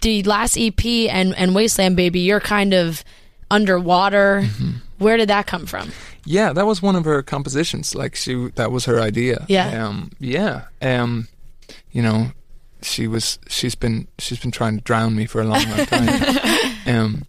The 0.02 0.22
last 0.24 0.56
EP 0.58 0.84
and 0.84 1.34
and 1.36 1.54
Wasteland 1.54 1.96
Baby. 1.96 2.20
You're 2.20 2.40
kind 2.40 2.74
of 2.74 3.04
underwater. 3.50 4.42
Mm-hmm. 4.44 4.70
Where 4.98 5.16
did 5.16 5.28
that 5.28 5.46
come 5.46 5.66
from? 5.66 5.92
Yeah, 6.24 6.52
that 6.52 6.66
was 6.66 6.80
one 6.80 6.96
of 6.96 7.04
her 7.04 7.22
compositions. 7.22 7.94
Like 7.94 8.14
she, 8.14 8.50
that 8.54 8.70
was 8.70 8.84
her 8.84 9.00
idea. 9.00 9.44
Yeah. 9.48 9.86
Um, 9.86 10.10
yeah. 10.20 10.64
Um, 10.80 11.28
you 11.90 12.02
know, 12.02 12.32
she 12.82 13.06
was. 13.06 13.38
She's 13.48 13.74
been. 13.74 14.08
She's 14.18 14.38
been 14.38 14.50
trying 14.50 14.76
to 14.78 14.84
drown 14.84 15.16
me 15.16 15.26
for 15.26 15.40
a 15.40 15.44
long, 15.44 15.64
long 15.68 15.86
time. 15.86 16.08
um, 16.86 17.22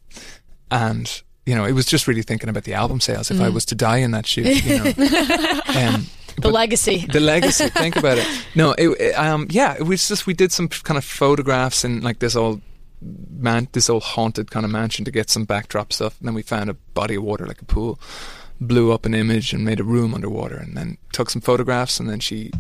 and 0.70 1.22
you 1.46 1.56
know, 1.56 1.66
it 1.66 1.74
was 1.74 1.86
just 1.86 2.08
really 2.08 2.22
thinking 2.24 2.50
about 2.50 2.64
the 2.64 2.74
album 2.74 3.00
sales. 3.00 3.30
If 3.32 3.40
I 3.42 3.50
Mm. 3.50 3.54
was 3.54 3.66
to 3.66 3.76
die 3.76 3.98
in 3.98 4.12
that 4.12 4.26
shoot, 4.26 4.64
you 4.66 4.78
know, 4.78 4.86
um, 5.96 6.08
The 6.42 6.50
legacy. 6.50 7.06
the 7.12 7.20
legacy. 7.20 7.70
Think 7.70 7.96
about 7.96 8.18
it. 8.18 8.28
No, 8.56 8.72
it, 8.74 8.88
it, 9.00 9.14
um, 9.20 9.48
yeah, 9.50 9.74
it 9.78 9.84
was 9.84 10.08
just 10.08 10.26
we 10.26 10.34
did 10.34 10.52
some 10.52 10.68
kind 10.70 10.98
of 10.98 11.04
photographs 11.04 11.84
in 11.84 12.02
like 12.02 12.20
this 12.20 12.36
old 12.36 12.62
man, 13.02 13.68
this 13.74 13.90
old 13.90 14.04
haunted 14.04 14.50
kind 14.52 14.66
of 14.66 14.72
mansion 14.72 15.04
to 15.06 15.12
get 15.12 15.30
some 15.30 15.44
backdrop 15.46 15.92
stuff, 15.94 16.18
and 16.20 16.28
then 16.28 16.34
we 16.36 16.42
found 16.42 16.70
a 16.70 16.74
body 16.94 17.16
of 17.16 17.24
water 17.24 17.46
like 17.46 17.62
a 17.62 17.66
pool, 17.66 18.00
blew 18.62 18.92
up 18.94 19.06
an 19.06 19.14
image 19.14 19.52
and 19.54 19.66
made 19.66 19.80
a 19.80 19.84
room 19.84 20.14
underwater, 20.14 20.56
and 20.56 20.76
then 20.78 20.98
took 21.12 21.30
some 21.30 21.42
photographs, 21.42 22.00
and 22.00 22.10
then 22.10 22.20
she 22.20 22.52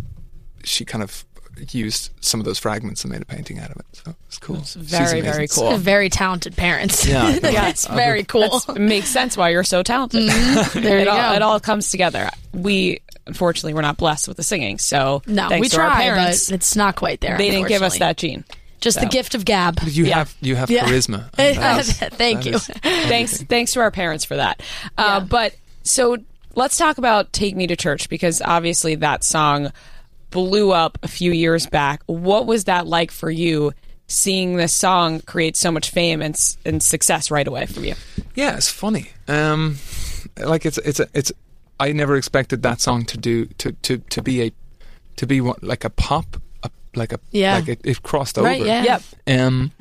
she 0.66 0.84
kind 0.86 1.02
of 1.04 1.24
used 1.72 2.12
some 2.22 2.40
of 2.40 2.46
those 2.46 2.60
fragments 2.60 3.04
and 3.04 3.12
made 3.14 3.22
a 3.22 3.26
painting 3.26 3.60
out 3.60 3.70
of 3.72 3.78
it. 3.78 3.86
So 3.94 4.16
it's 4.28 4.38
cool. 4.40 4.64
She's 4.64 4.76
very, 4.76 5.20
amazing. 5.20 5.32
very 5.34 5.48
cool. 5.48 5.78
Very 5.78 6.10
talented 6.10 6.56
parents. 6.56 7.06
Yeah, 7.06 7.24
I 7.24 7.40
know. 7.40 7.50
yeah, 7.50 7.70
it's 7.70 7.88
very 7.88 8.24
cool. 8.24 8.42
That's- 8.42 8.70
it 8.70 8.80
makes 8.80 9.08
sense 9.08 9.38
why 9.38 9.50
you're 9.50 9.64
so 9.64 9.84
talented. 9.84 10.24
There 10.74 11.00
it, 11.00 11.04
you 11.06 11.10
all, 11.10 11.30
go. 11.30 11.36
it 11.36 11.42
all 11.42 11.60
comes 11.60 11.90
together. 11.92 12.30
We 12.54 13.00
unfortunately 13.26 13.74
we're 13.74 13.82
not 13.82 13.98
blessed 13.98 14.28
with 14.28 14.38
the 14.38 14.44
singing, 14.44 14.78
so 14.80 15.22
no, 15.28 15.48
thanks 15.50 15.66
we 15.66 15.70
to 15.70 15.82
our 15.82 15.90
try, 15.90 16.02
parents, 16.04 16.50
but 16.50 16.56
it's 16.56 16.76
not 16.76 16.96
quite 16.96 17.22
there. 17.22 17.38
they 17.38 17.50
didn't 17.52 17.68
give 17.70 17.82
us 17.82 18.00
that 18.00 18.18
gene. 18.18 18.44
Just 18.82 19.00
the 19.00 19.06
gift 19.06 19.34
of 19.34 19.46
gab. 19.46 19.80
You 19.84 20.06
Yeah. 20.06 20.16
have 20.18 20.36
you 20.42 20.56
have 20.58 20.70
Yeah. 20.70 20.84
charisma. 20.86 21.30
and 21.38 22.14
Thank 22.16 22.46
you. 22.46 22.60
thanks 22.60 23.42
thanks 23.44 23.72
to 23.74 23.80
our 23.80 23.92
parents 23.92 24.26
for 24.26 24.36
that. 24.36 24.62
Uh, 24.98 25.20
Yeah. 25.20 25.20
But 25.22 25.56
so 25.84 26.18
let's 26.56 26.76
talk 26.78 26.98
about 26.98 27.32
"Take 27.32 27.56
Me 27.56 27.66
to 27.68 27.76
Church" 27.78 28.10
because 28.10 28.42
obviously 28.42 28.96
that 28.96 29.24
song 29.24 29.72
blew 30.34 30.72
up 30.72 30.98
a 31.04 31.08
few 31.08 31.32
years 31.32 31.66
back. 31.68 32.02
What 32.08 32.46
was 32.46 32.66
that 32.66 32.88
like 32.88 33.12
for 33.12 33.30
you? 33.30 33.72
Seeing 34.08 34.58
this 34.58 34.74
song 34.76 35.22
create 35.22 35.56
so 35.56 35.72
much 35.72 35.90
fame 35.90 36.22
and, 36.22 36.36
and 36.66 36.84
success 36.84 37.32
right 37.32 37.48
away 37.48 37.66
for 37.66 37.80
you. 37.80 37.96
Yeah, 38.36 38.58
it's 38.58 38.70
funny. 38.70 39.12
Um, 39.30 39.78
like 40.38 40.66
it's 40.66 40.78
it's 40.80 41.00
a, 41.00 41.08
it's. 41.14 41.32
I 41.80 41.94
never 41.94 42.16
expected 42.18 42.64
that 42.64 42.82
song 42.82 43.06
to 43.06 43.18
do 43.18 43.46
to 43.60 43.72
to 43.72 44.00
to 44.00 44.22
be 44.22 44.42
a 44.44 44.52
to 45.16 45.26
be 45.26 45.40
what 45.42 45.64
like 45.64 45.86
a 45.86 45.90
pop, 45.90 46.38
a, 46.64 46.70
like 46.96 47.14
a 47.14 47.20
Yeah. 47.32 47.56
like 47.56 47.70
it, 47.70 47.82
it 47.84 48.04
crossed 48.04 48.38
over. 48.38 48.48
Right, 48.48 48.64
yeah. 48.66 48.84
Yep. 48.84 49.02
Um, 49.40 49.72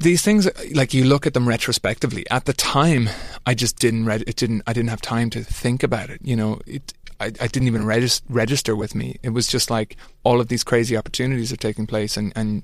these 0.00 0.22
things, 0.22 0.48
like 0.74 0.94
you 0.94 1.04
look 1.04 1.26
at 1.26 1.34
them 1.34 1.48
retrospectively. 1.48 2.24
At 2.30 2.44
the 2.44 2.52
time, 2.52 3.08
I 3.46 3.54
just 3.54 3.78
didn't. 3.78 4.06
read 4.06 4.22
it 4.26 4.36
didn't. 4.36 4.62
I 4.66 4.72
didn't 4.72 4.90
have 4.90 5.02
time 5.02 5.28
to 5.30 5.42
think 5.42 5.82
about 5.82 6.08
it. 6.10 6.20
You 6.22 6.36
know, 6.36 6.60
it. 6.66 6.94
I, 7.20 7.26
I 7.26 7.46
didn't 7.48 7.66
even 7.66 7.84
regis- 7.84 8.22
register 8.28 8.76
with 8.76 8.94
me. 8.94 9.16
It 9.22 9.30
was 9.30 9.46
just 9.46 9.70
like 9.70 9.96
all 10.22 10.40
of 10.40 10.48
these 10.48 10.64
crazy 10.64 10.96
opportunities 10.96 11.52
are 11.52 11.56
taking 11.56 11.86
place, 11.86 12.16
and, 12.16 12.32
and 12.36 12.62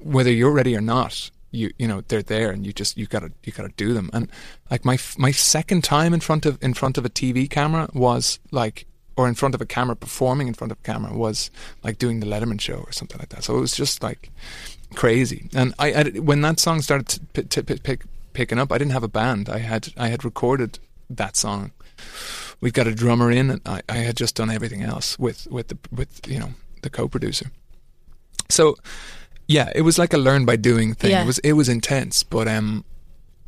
whether 0.00 0.30
you're 0.30 0.52
ready 0.52 0.76
or 0.76 0.80
not, 0.80 1.30
you 1.50 1.70
you 1.78 1.88
know 1.88 2.02
they're 2.02 2.22
there, 2.22 2.50
and 2.50 2.66
you 2.66 2.72
just 2.72 2.96
you 2.96 3.06
gotta 3.06 3.32
you 3.44 3.52
gotta 3.52 3.72
do 3.76 3.92
them. 3.92 4.10
And 4.12 4.30
like 4.70 4.84
my 4.84 4.98
my 5.16 5.30
second 5.30 5.82
time 5.84 6.14
in 6.14 6.20
front 6.20 6.46
of 6.46 6.62
in 6.62 6.74
front 6.74 6.98
of 6.98 7.04
a 7.04 7.10
TV 7.10 7.48
camera 7.48 7.88
was 7.92 8.38
like 8.50 8.86
or 9.18 9.26
in 9.26 9.34
front 9.34 9.54
of 9.54 9.60
a 9.60 9.66
camera 9.66 9.96
performing 9.96 10.46
in 10.46 10.54
front 10.54 10.70
of 10.70 10.78
a 10.78 10.82
camera 10.82 11.12
was 11.12 11.50
like 11.82 11.98
doing 11.98 12.20
the 12.20 12.26
Letterman 12.26 12.60
show 12.60 12.76
or 12.76 12.92
something 12.92 13.18
like 13.18 13.30
that. 13.30 13.42
So 13.42 13.56
it 13.56 13.60
was 13.60 13.74
just 13.74 14.00
like 14.00 14.30
crazy. 14.94 15.48
And 15.54 15.74
I, 15.78 15.92
I 15.92 16.04
when 16.20 16.40
that 16.42 16.60
song 16.60 16.80
started 16.82 17.08
to 17.08 17.20
p- 17.32 17.42
to 17.42 17.64
p- 17.64 17.78
pick, 17.78 18.04
picking 18.32 18.58
up, 18.58 18.70
I 18.70 18.78
didn't 18.78 18.92
have 18.92 19.02
a 19.02 19.08
band. 19.08 19.48
I 19.48 19.58
had 19.58 19.88
I 19.96 20.08
had 20.08 20.24
recorded 20.24 20.78
that 21.10 21.36
song. 21.36 21.72
We 22.60 22.70
got 22.70 22.86
a 22.86 22.94
drummer 22.94 23.30
in, 23.30 23.50
and 23.50 23.60
I, 23.66 23.82
I 23.88 23.98
had 23.98 24.16
just 24.16 24.34
done 24.34 24.50
everything 24.50 24.82
else 24.82 25.18
with 25.18 25.46
with 25.50 25.68
the 25.68 25.78
with 25.92 26.26
you 26.26 26.38
know 26.38 26.50
the 26.82 26.90
co-producer. 26.90 27.50
So 28.48 28.76
yeah, 29.46 29.72
it 29.74 29.82
was 29.82 29.98
like 29.98 30.12
a 30.12 30.18
learn 30.18 30.44
by 30.44 30.56
doing 30.56 30.94
thing. 30.94 31.10
Yeah. 31.10 31.22
It 31.22 31.26
was 31.26 31.38
it 31.40 31.52
was 31.52 31.68
intense, 31.68 32.22
but 32.22 32.48
um, 32.48 32.84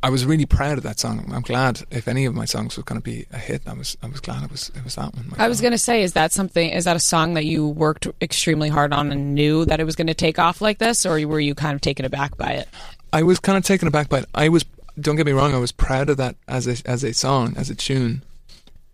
I 0.03 0.09
was 0.09 0.25
really 0.25 0.47
proud 0.47 0.77
of 0.77 0.83
that 0.83 0.99
song. 0.99 1.31
I'm 1.31 1.43
glad 1.43 1.83
if 1.91 2.07
any 2.07 2.25
of 2.25 2.33
my 2.33 2.45
songs 2.45 2.75
were 2.75 2.83
going 2.83 2.99
to 2.99 3.03
be 3.03 3.27
a 3.31 3.37
hit. 3.37 3.61
I 3.67 3.73
was 3.73 3.95
I 4.01 4.07
was 4.07 4.19
glad 4.19 4.43
it 4.43 4.51
was 4.51 4.71
it 4.75 4.83
was 4.83 4.95
that 4.95 5.13
one. 5.13 5.31
I 5.37 5.47
was 5.47 5.61
going 5.61 5.71
to 5.71 5.77
say, 5.77 6.01
is 6.01 6.13
that 6.13 6.31
something? 6.31 6.71
Is 6.71 6.85
that 6.85 6.95
a 6.95 6.99
song 6.99 7.35
that 7.35 7.45
you 7.45 7.67
worked 7.67 8.07
extremely 8.19 8.69
hard 8.69 8.93
on 8.93 9.11
and 9.11 9.35
knew 9.35 9.63
that 9.65 9.79
it 9.79 9.83
was 9.83 9.95
going 9.95 10.07
to 10.07 10.15
take 10.15 10.39
off 10.39 10.59
like 10.59 10.79
this, 10.79 11.05
or 11.05 11.19
were 11.27 11.39
you 11.39 11.53
kind 11.53 11.75
of 11.75 11.81
taken 11.81 12.03
aback 12.03 12.35
by 12.35 12.51
it? 12.51 12.67
I 13.13 13.21
was 13.21 13.39
kind 13.39 13.57
of 13.57 13.63
taken 13.63 13.87
aback 13.87 14.09
by 14.09 14.19
it. 14.19 14.25
I 14.33 14.49
was, 14.49 14.65
don't 14.99 15.17
get 15.17 15.25
me 15.25 15.33
wrong, 15.33 15.53
I 15.53 15.57
was 15.57 15.71
proud 15.71 16.09
of 16.09 16.17
that 16.17 16.35
as 16.47 16.65
a 16.67 16.89
as 16.89 17.03
a 17.03 17.13
song, 17.13 17.53
as 17.55 17.69
a 17.69 17.75
tune, 17.75 18.23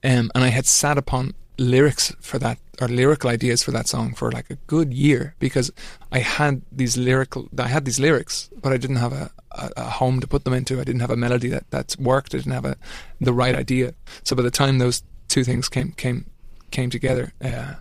um, 0.04 0.32
and 0.34 0.44
I 0.44 0.48
had 0.50 0.66
sat 0.66 0.98
upon 0.98 1.34
lyrics 1.58 2.14
for 2.20 2.38
that 2.40 2.58
or 2.80 2.88
lyrical 2.88 3.30
ideas 3.30 3.64
for 3.64 3.72
that 3.72 3.88
song 3.88 4.14
for 4.14 4.32
like 4.32 4.50
a 4.50 4.56
good 4.68 4.94
year 4.94 5.34
because 5.40 5.72
I 6.12 6.20
had 6.20 6.62
these 6.72 6.96
lyrical, 6.96 7.50
I 7.58 7.68
had 7.68 7.86
these 7.86 8.00
lyrics, 8.00 8.50
but 8.62 8.72
I 8.72 8.78
didn't 8.78 8.98
have 8.98 9.14
a, 9.14 9.32
a, 9.52 9.72
a 9.78 9.84
home 9.84 10.20
to 10.20 10.28
put 10.28 10.44
them 10.44 10.54
into. 10.54 10.80
I 10.80 10.84
didn't 10.84 11.02
have 11.02 11.10
a 11.10 11.18
melody 11.18 11.50
that 11.50 11.70
that's 11.72 11.98
worked. 11.98 12.36
I 12.36 12.38
didn't 12.38 12.54
have 12.54 12.66
a 12.66 12.78
the 13.20 13.34
right 13.34 13.56
idea. 13.56 13.94
So 14.24 14.36
by 14.36 14.44
the 14.44 14.52
time 14.52 14.78
those 14.78 15.04
two 15.28 15.44
things 15.44 15.70
came 15.70 15.94
came 15.94 16.26
came 16.70 16.90
together, 16.90 17.34
uh, 17.44 17.76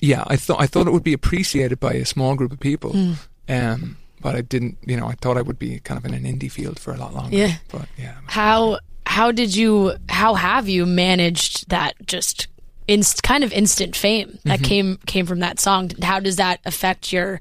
yeah, 0.00 0.24
I 0.26 0.36
thought 0.36 0.60
I 0.60 0.66
thought 0.66 0.88
it 0.88 0.92
would 0.92 1.04
be 1.04 1.12
appreciated 1.12 1.78
by 1.78 1.92
a 1.92 2.04
small 2.04 2.34
group 2.34 2.52
of 2.52 2.60
people. 2.60 2.92
Mm. 2.92 3.16
Um, 3.48 3.96
but 4.20 4.36
I 4.36 4.40
didn't, 4.40 4.78
you 4.86 4.96
know, 4.96 5.06
I 5.06 5.14
thought 5.14 5.36
I 5.36 5.42
would 5.42 5.58
be 5.58 5.80
kind 5.80 5.98
of 5.98 6.04
in 6.04 6.14
an 6.14 6.24
indie 6.24 6.50
field 6.50 6.78
for 6.78 6.92
a 6.92 6.96
lot 6.96 7.12
longer. 7.12 7.36
Yeah. 7.36 7.56
But 7.70 7.86
yeah. 7.98 8.14
How 8.26 8.78
how 9.06 9.32
did 9.32 9.54
you 9.54 9.92
how 10.08 10.34
have 10.34 10.68
you 10.68 10.86
managed 10.86 11.68
that 11.70 11.94
just 12.06 12.46
inst, 12.88 13.22
kind 13.22 13.44
of 13.44 13.52
instant 13.52 13.94
fame 13.96 14.38
that 14.44 14.58
Mm-hmm. 14.60 14.64
came 14.64 14.96
came 15.06 15.26
from 15.26 15.40
that 15.40 15.60
song? 15.60 15.90
How 16.02 16.20
does 16.20 16.36
that 16.36 16.60
affect 16.64 17.12
your 17.12 17.40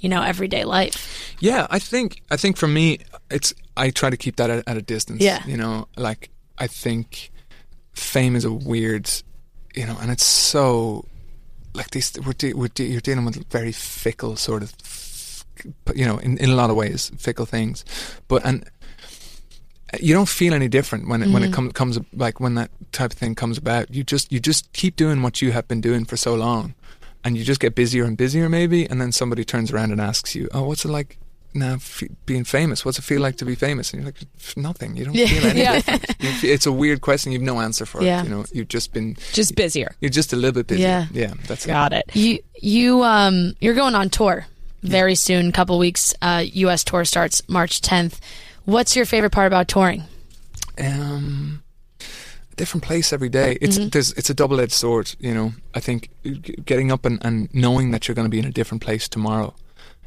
you 0.00 0.08
know 0.08 0.22
everyday 0.22 0.64
life? 0.64 1.34
Yeah, 1.40 1.66
I 1.70 1.78
think 1.78 2.22
I 2.30 2.36
think 2.36 2.56
for 2.56 2.68
me, 2.68 2.98
it's 3.30 3.52
I 3.76 3.90
try 3.90 4.10
to 4.10 4.16
keep 4.16 4.36
that 4.36 4.50
at, 4.50 4.66
at 4.68 4.76
a 4.76 4.82
distance. 4.82 5.22
Yeah. 5.22 5.42
You 5.46 5.56
know, 5.56 5.88
like 5.96 6.30
I 6.58 6.66
think 6.66 7.30
fame 7.92 8.36
is 8.36 8.44
a 8.44 8.52
weird, 8.52 9.10
you 9.74 9.86
know, 9.86 9.96
and 10.00 10.10
it's 10.10 10.24
so 10.24 11.04
like 11.74 11.90
these 11.90 12.18
we're, 12.26 12.32
de- 12.32 12.52
we're 12.54 12.68
de- 12.68 12.86
you're 12.86 13.00
dealing 13.00 13.24
with 13.24 13.46
very 13.50 13.72
fickle 13.72 14.36
sort 14.36 14.62
of, 14.62 14.74
you 15.94 16.04
know, 16.04 16.18
in, 16.18 16.36
in 16.38 16.50
a 16.50 16.54
lot 16.54 16.70
of 16.70 16.76
ways 16.76 17.10
fickle 17.18 17.46
things, 17.46 17.84
but 18.28 18.44
and 18.44 18.64
you 19.98 20.14
don't 20.14 20.28
feel 20.28 20.54
any 20.54 20.68
different 20.68 21.08
when 21.08 21.22
it 21.22 21.30
when 21.30 21.42
it 21.42 21.52
comes 21.52 21.72
comes 21.72 21.98
like 22.12 22.38
when 22.40 22.54
that 22.54 22.70
type 22.92 23.12
of 23.12 23.18
thing 23.18 23.34
comes 23.34 23.58
about. 23.58 23.92
You 23.94 24.04
just 24.04 24.30
you 24.32 24.38
just 24.40 24.72
keep 24.72 24.96
doing 24.96 25.22
what 25.22 25.40
you 25.42 25.52
have 25.52 25.66
been 25.66 25.80
doing 25.80 26.04
for 26.04 26.16
so 26.16 26.34
long, 26.34 26.74
and 27.24 27.36
you 27.36 27.44
just 27.44 27.60
get 27.60 27.74
busier 27.74 28.04
and 28.04 28.16
busier 28.16 28.48
maybe, 28.48 28.86
and 28.88 29.00
then 29.00 29.10
somebody 29.12 29.44
turns 29.44 29.72
around 29.72 29.90
and 29.92 30.00
asks 30.00 30.34
you, 30.34 30.48
"Oh, 30.52 30.62
what's 30.64 30.84
it 30.84 30.88
like 30.90 31.18
now 31.52 31.74
f- 31.74 32.04
being 32.26 32.44
famous. 32.44 32.84
What's 32.84 32.96
it 33.00 33.02
feel 33.02 33.20
like 33.20 33.36
to 33.38 33.44
be 33.44 33.56
famous? 33.56 33.92
And 33.92 34.00
you're 34.00 34.12
like, 34.12 34.20
nothing. 34.56 34.96
You 34.96 35.06
don't 35.06 35.14
Yeah. 35.16 35.26
feel 35.26 35.46
anything. 35.46 36.00
Yeah. 36.20 36.52
It's 36.54 36.64
a 36.64 36.70
weird 36.70 37.00
question. 37.00 37.32
You've 37.32 37.42
no 37.42 37.58
answer 37.60 37.84
for 37.84 38.00
Yeah. 38.04 38.20
it. 38.20 38.24
You 38.24 38.30
know, 38.30 38.44
you've 38.52 38.68
just 38.68 38.92
been 38.92 39.16
Just 39.32 39.56
busier. 39.56 39.96
you're 40.00 40.10
just 40.10 40.32
a 40.32 40.36
little 40.36 40.52
bit 40.52 40.68
busy. 40.68 40.82
Yeah. 40.82 41.06
yeah. 41.12 41.34
That's 41.48 41.66
Got 41.66 41.92
it. 41.92 42.04
You 42.14 42.38
you 42.62 43.02
um 43.02 43.54
you're 43.60 43.74
going 43.74 43.96
on 43.96 44.10
tour 44.10 44.46
very 44.84 45.16
soon. 45.16 45.50
Couple 45.50 45.76
weeks. 45.76 46.14
Uh, 46.22 46.44
U.S. 46.52 46.84
tour 46.84 47.04
starts 47.04 47.42
March 47.48 47.80
10th. 47.80 48.20
What's 48.64 48.94
your 48.96 49.04
favorite 49.06 49.32
part 49.32 49.46
about 49.46 49.68
touring? 49.68 50.04
um, 50.78 51.62
a 52.00 52.56
different 52.56 52.84
place 52.84 53.12
every 53.12 53.28
day. 53.28 53.58
It's 53.60 53.78
Mm-hmm. 53.78 53.88
there's 53.90 54.12
it's 54.12 54.30
a 54.30 54.34
double 54.34 54.60
edged 54.60 54.72
sword. 54.72 55.14
You 55.18 55.34
know, 55.34 55.52
I 55.74 55.80
think 55.80 56.08
getting 56.64 56.90
up 56.92 57.04
and, 57.04 57.18
and 57.24 57.48
knowing 57.54 57.90
that 57.90 58.06
you're 58.08 58.14
going 58.14 58.26
to 58.26 58.30
be 58.30 58.38
in 58.38 58.46
a 58.46 58.52
different 58.52 58.82
place 58.82 59.08
tomorrow. 59.08 59.54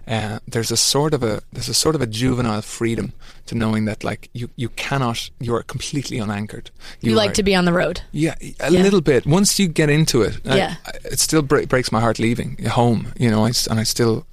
Uh, 0.06 0.40
there's 0.46 0.70
a 0.70 0.76
sort 0.76 1.14
of 1.14 1.24
a 1.24 1.42
there's 1.54 1.70
a 1.70 1.74
sort 1.74 1.96
of 1.96 2.02
a 2.02 2.06
juvenile 2.08 2.62
freedom 2.62 3.14
to 3.46 3.56
knowing 3.56 3.86
that 3.86 4.04
like 4.04 4.30
you, 4.34 4.50
you 4.58 4.68
cannot 4.70 5.30
you're 5.40 5.64
completely 5.64 6.18
unanchored. 6.20 6.72
You, 7.00 7.16
like 7.16 7.30
are- 7.30 7.34
to 7.36 7.44
be 7.44 7.56
on 7.56 7.64
the 7.66 7.72
road. 7.72 8.02
Yeah, 8.12 8.36
a 8.60 8.70
Yeah. 8.72 8.82
little 8.82 9.00
bit. 9.02 9.26
Once 9.26 9.58
you 9.60 9.68
get 9.70 9.90
into 9.90 10.22
it, 10.22 10.40
Yeah. 10.44 10.76
I, 10.86 10.92
it 11.06 11.20
still 11.20 11.42
bre- 11.42 11.66
breaks 11.66 11.90
my 11.92 12.02
heart 12.02 12.20
leaving 12.20 12.58
home. 12.66 13.14
You 13.18 13.30
know, 13.32 13.46
I 13.46 13.52
and 13.70 13.80
I 13.80 13.84
still, 13.84 14.26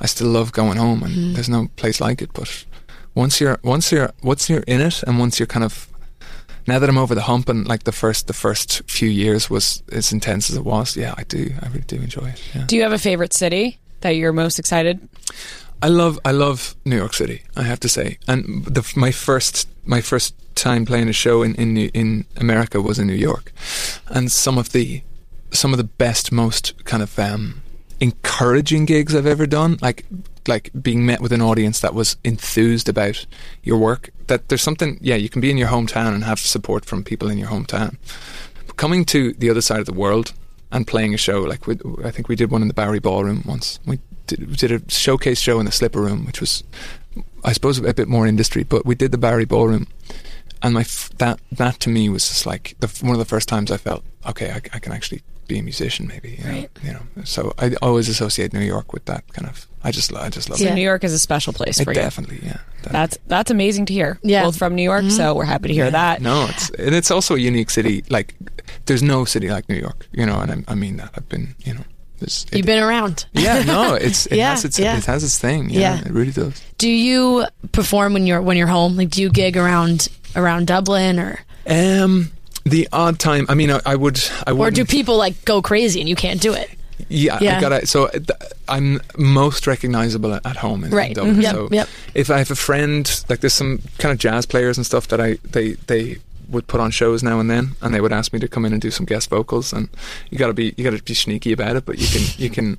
I 0.00 0.06
still 0.06 0.28
love 0.28 0.52
going 0.52 0.76
home, 0.78 1.02
and 1.02 1.14
Mm-hmm. 1.14 1.32
there's 1.34 1.48
no 1.48 1.68
place 1.76 2.00
like 2.02 2.20
it. 2.20 2.30
But 2.34 2.66
once 3.14 3.40
you're, 3.40 3.58
once 3.62 3.92
you're, 3.92 4.12
once 4.22 4.48
you're 4.48 4.64
in 4.66 4.80
it, 4.80 5.02
and 5.04 5.18
once 5.18 5.38
you're 5.38 5.46
kind 5.46 5.64
of, 5.64 5.88
now 6.66 6.78
that 6.78 6.88
I'm 6.88 6.98
over 6.98 7.14
the 7.14 7.22
hump, 7.22 7.48
and 7.48 7.66
like 7.66 7.84
the 7.84 7.92
first, 7.92 8.26
the 8.26 8.32
first 8.32 8.82
few 8.90 9.08
years 9.08 9.50
was 9.50 9.82
as 9.92 10.12
intense 10.12 10.50
as 10.50 10.56
it 10.56 10.64
was. 10.64 10.96
Yeah, 10.96 11.14
I 11.16 11.24
do, 11.24 11.52
I 11.62 11.66
really 11.68 11.80
do 11.86 11.96
enjoy 11.96 12.28
it. 12.28 12.42
Yeah. 12.54 12.64
Do 12.66 12.76
you 12.76 12.82
have 12.82 12.92
a 12.92 12.98
favorite 12.98 13.32
city 13.32 13.78
that 14.00 14.10
you're 14.10 14.32
most 14.32 14.58
excited? 14.58 15.08
I 15.82 15.88
love 15.88 16.18
I 16.24 16.30
love 16.30 16.76
New 16.86 16.96
York 16.96 17.12
City. 17.12 17.42
I 17.56 17.62
have 17.64 17.78
to 17.80 17.88
say, 17.88 18.16
and 18.26 18.64
the, 18.64 18.90
my 18.96 19.10
first 19.10 19.68
my 19.84 20.00
first 20.00 20.34
time 20.54 20.86
playing 20.86 21.10
a 21.10 21.12
show 21.12 21.42
in 21.42 21.54
in 21.56 21.76
in 21.76 22.24
America 22.38 22.80
was 22.80 22.98
in 22.98 23.06
New 23.06 23.12
York, 23.12 23.52
and 24.06 24.32
some 24.32 24.56
of 24.56 24.72
the 24.72 25.02
some 25.50 25.72
of 25.72 25.78
the 25.78 25.84
best, 25.84 26.32
most 26.32 26.72
kind 26.84 27.02
of 27.02 27.18
um, 27.18 27.62
encouraging 28.00 28.86
gigs 28.86 29.14
I've 29.14 29.26
ever 29.26 29.46
done. 29.46 29.76
Like 29.82 30.06
like 30.46 30.70
being 30.80 31.06
met 31.06 31.20
with 31.20 31.32
an 31.32 31.40
audience 31.42 31.80
that 31.80 31.94
was 31.94 32.16
enthused 32.24 32.88
about 32.88 33.26
your 33.62 33.78
work. 33.78 34.10
That 34.26 34.48
there's 34.48 34.62
something. 34.62 34.98
Yeah, 35.00 35.16
you 35.16 35.28
can 35.28 35.40
be 35.40 35.50
in 35.50 35.56
your 35.58 35.68
hometown 35.68 36.14
and 36.14 36.24
have 36.24 36.38
support 36.38 36.84
from 36.84 37.02
people 37.04 37.30
in 37.30 37.38
your 37.38 37.48
hometown. 37.48 37.96
But 38.66 38.76
coming 38.76 39.04
to 39.06 39.32
the 39.34 39.50
other 39.50 39.60
side 39.62 39.80
of 39.80 39.86
the 39.86 39.92
world 39.92 40.32
and 40.72 40.86
playing 40.86 41.14
a 41.14 41.18
show 41.18 41.40
like 41.42 41.66
we, 41.66 41.78
I 42.04 42.10
think 42.10 42.28
we 42.28 42.36
did 42.36 42.50
one 42.50 42.62
in 42.62 42.68
the 42.68 42.74
Bowery 42.74 42.98
Ballroom 43.00 43.42
once. 43.46 43.78
We 43.86 43.98
did, 44.26 44.40
we 44.48 44.56
did 44.56 44.72
a 44.72 44.90
showcase 44.90 45.40
show 45.40 45.58
in 45.60 45.66
the 45.66 45.72
Slipper 45.72 46.00
Room, 46.00 46.24
which 46.26 46.40
was, 46.40 46.64
I 47.44 47.52
suppose, 47.52 47.78
a 47.78 47.94
bit 47.94 48.08
more 48.08 48.26
industry. 48.26 48.64
But 48.64 48.84
we 48.86 48.94
did 48.94 49.12
the 49.12 49.18
Bowery 49.18 49.44
Ballroom, 49.44 49.86
and 50.62 50.74
my 50.74 50.80
f- 50.80 51.10
that 51.18 51.40
that 51.52 51.78
to 51.80 51.90
me 51.90 52.08
was 52.08 52.28
just 52.28 52.44
like 52.46 52.74
the, 52.80 52.88
one 53.02 53.12
of 53.12 53.18
the 53.18 53.24
first 53.24 53.48
times 53.48 53.70
I 53.70 53.76
felt 53.76 54.02
okay. 54.28 54.50
I, 54.50 54.56
I 54.72 54.78
can 54.78 54.92
actually 54.92 55.22
be 55.46 55.58
a 55.58 55.62
musician, 55.62 56.06
maybe. 56.06 56.36
You 56.38 56.44
know, 56.44 56.50
Right. 56.50 56.70
you 56.82 56.92
know. 56.92 57.02
So 57.24 57.52
I 57.58 57.74
always 57.82 58.08
associate 58.08 58.52
New 58.54 58.60
York 58.60 58.92
with 58.94 59.04
that 59.04 59.30
kind 59.34 59.48
of. 59.48 59.66
I 59.84 59.90
just 59.90 60.12
I 60.14 60.28
just 60.30 60.48
love 60.48 60.58
So 60.58 60.64
Yeah. 60.64 60.72
it. 60.72 60.74
New 60.76 60.82
York 60.82 61.04
is 61.04 61.12
a 61.12 61.18
special 61.18 61.52
place 61.52 61.78
It 61.78 61.84
for 61.84 61.90
you. 61.92 61.94
definitely, 62.00 62.38
yeah. 62.42 62.58
definitely. 62.82 62.92
That's 62.92 63.18
that's 63.28 63.50
amazing 63.50 63.86
to 63.86 63.92
hear. 63.92 64.18
Yeah. 64.22 64.44
Both 64.44 64.56
from 64.56 64.74
New 64.74 64.82
York, 64.82 65.10
so 65.10 65.34
we're 65.34 65.44
happy 65.44 65.68
to 65.68 65.74
hear 65.74 65.90
that. 65.90 66.20
No, 66.22 66.46
it's 66.48 66.70
and 66.70 66.94
it's 66.94 67.10
also 67.10 67.34
a 67.34 67.38
unique 67.38 67.70
city. 67.70 68.02
Like, 68.08 68.34
there's 68.86 69.02
no 69.02 69.24
city 69.24 69.50
like 69.50 69.68
New 69.68 69.76
York, 69.76 70.08
you 70.12 70.24
know, 70.26 70.40
and 70.40 70.50
I, 70.66 70.72
I 70.72 70.74
mean 70.74 70.96
that. 70.96 71.10
I've 71.16 71.28
been, 71.28 71.54
you 71.64 71.74
know, 71.74 71.84
there's, 72.18 72.46
it- 72.50 72.56
You've 72.58 72.66
been 72.66 72.82
around. 72.82 73.26
yeah, 73.34 73.62
no, 73.62 73.94
it's 74.00 74.26
it 74.26 74.36
Yeah, 74.38 74.50
has 74.50 74.64
its 74.64 74.78
yeah. 74.78 74.96
it 74.96 75.04
has 75.04 75.22
its 75.22 75.38
thing. 75.38 75.68
Yeah, 75.70 75.80
Yeah. 75.96 76.00
it 76.00 76.10
really 76.12 76.32
does. 76.32 76.62
Do 76.78 76.88
you 76.88 77.44
perform 77.72 78.14
when 78.14 78.26
you're 78.26 78.40
when 78.42 78.56
you're 78.56 78.66
home? 78.68 78.96
Like, 78.96 79.10
do 79.10 79.20
you 79.22 79.28
gig 79.30 79.56
around 79.56 80.08
around 80.34 80.66
Dublin 80.66 81.18
or 81.20 81.38
Um, 81.66 82.30
the 82.64 82.88
odd 82.92 83.18
time. 83.18 83.44
I 83.50 83.54
mean, 83.54 83.70
I, 83.70 83.80
I 83.84 83.94
would, 83.94 84.18
I 84.46 84.52
would. 84.52 84.66
or 84.66 84.70
do 84.70 84.84
people 84.86 85.16
like 85.18 85.44
go 85.44 85.60
crazy 85.62 86.00
and 86.00 86.08
you 86.08 86.16
can't 86.16 86.40
do 86.40 86.52
it? 86.54 86.70
Yeah, 87.08 87.38
Yeah. 87.40 87.58
I 87.58 87.60
gotta. 87.60 87.86
So 87.86 88.06
uh, 88.06 88.10
th- 88.12 88.30
I'm 88.68 89.00
most 89.16 89.66
recognizable 89.66 90.34
at, 90.34 90.44
at 90.46 90.56
home 90.56 90.84
in, 90.84 90.90
in 90.90 90.96
Right. 90.96 91.14
Dublin. 91.14 91.36
Mhm. 91.36 91.42
Yep, 91.42 91.54
So 91.54 91.68
yep. 91.72 91.88
if 92.14 92.30
I 92.30 92.38
have 92.38 92.50
a 92.50 92.54
friend, 92.56 93.24
like 93.28 93.40
there's 93.40 93.52
some 93.54 93.80
kind 93.98 94.12
of 94.12 94.18
jazz 94.18 94.46
players 94.46 94.76
and 94.78 94.86
stuff 94.86 95.08
that 95.08 95.20
I 95.20 95.38
they 95.52 95.72
they 95.86 96.18
would 96.50 96.66
put 96.66 96.80
on 96.80 96.90
shows 96.90 97.22
now 97.22 97.40
and 97.40 97.50
then, 97.50 97.72
and 97.80 97.94
they 97.94 98.00
would 98.00 98.12
ask 98.12 98.32
me 98.32 98.38
to 98.38 98.48
come 98.48 98.64
in 98.66 98.72
and 98.72 98.80
do 98.82 98.90
some 98.90 99.06
guest 99.06 99.30
vocals, 99.30 99.72
and 99.72 99.88
you 100.30 100.38
gotta 100.38 100.52
be 100.54 100.74
you 100.76 100.84
gotta 100.84 101.02
be 101.02 101.14
sneaky 101.14 101.52
about 101.52 101.76
it, 101.76 101.84
but 101.86 101.98
you 101.98 102.06
can 102.06 102.22
you 102.38 102.50
can. 102.50 102.78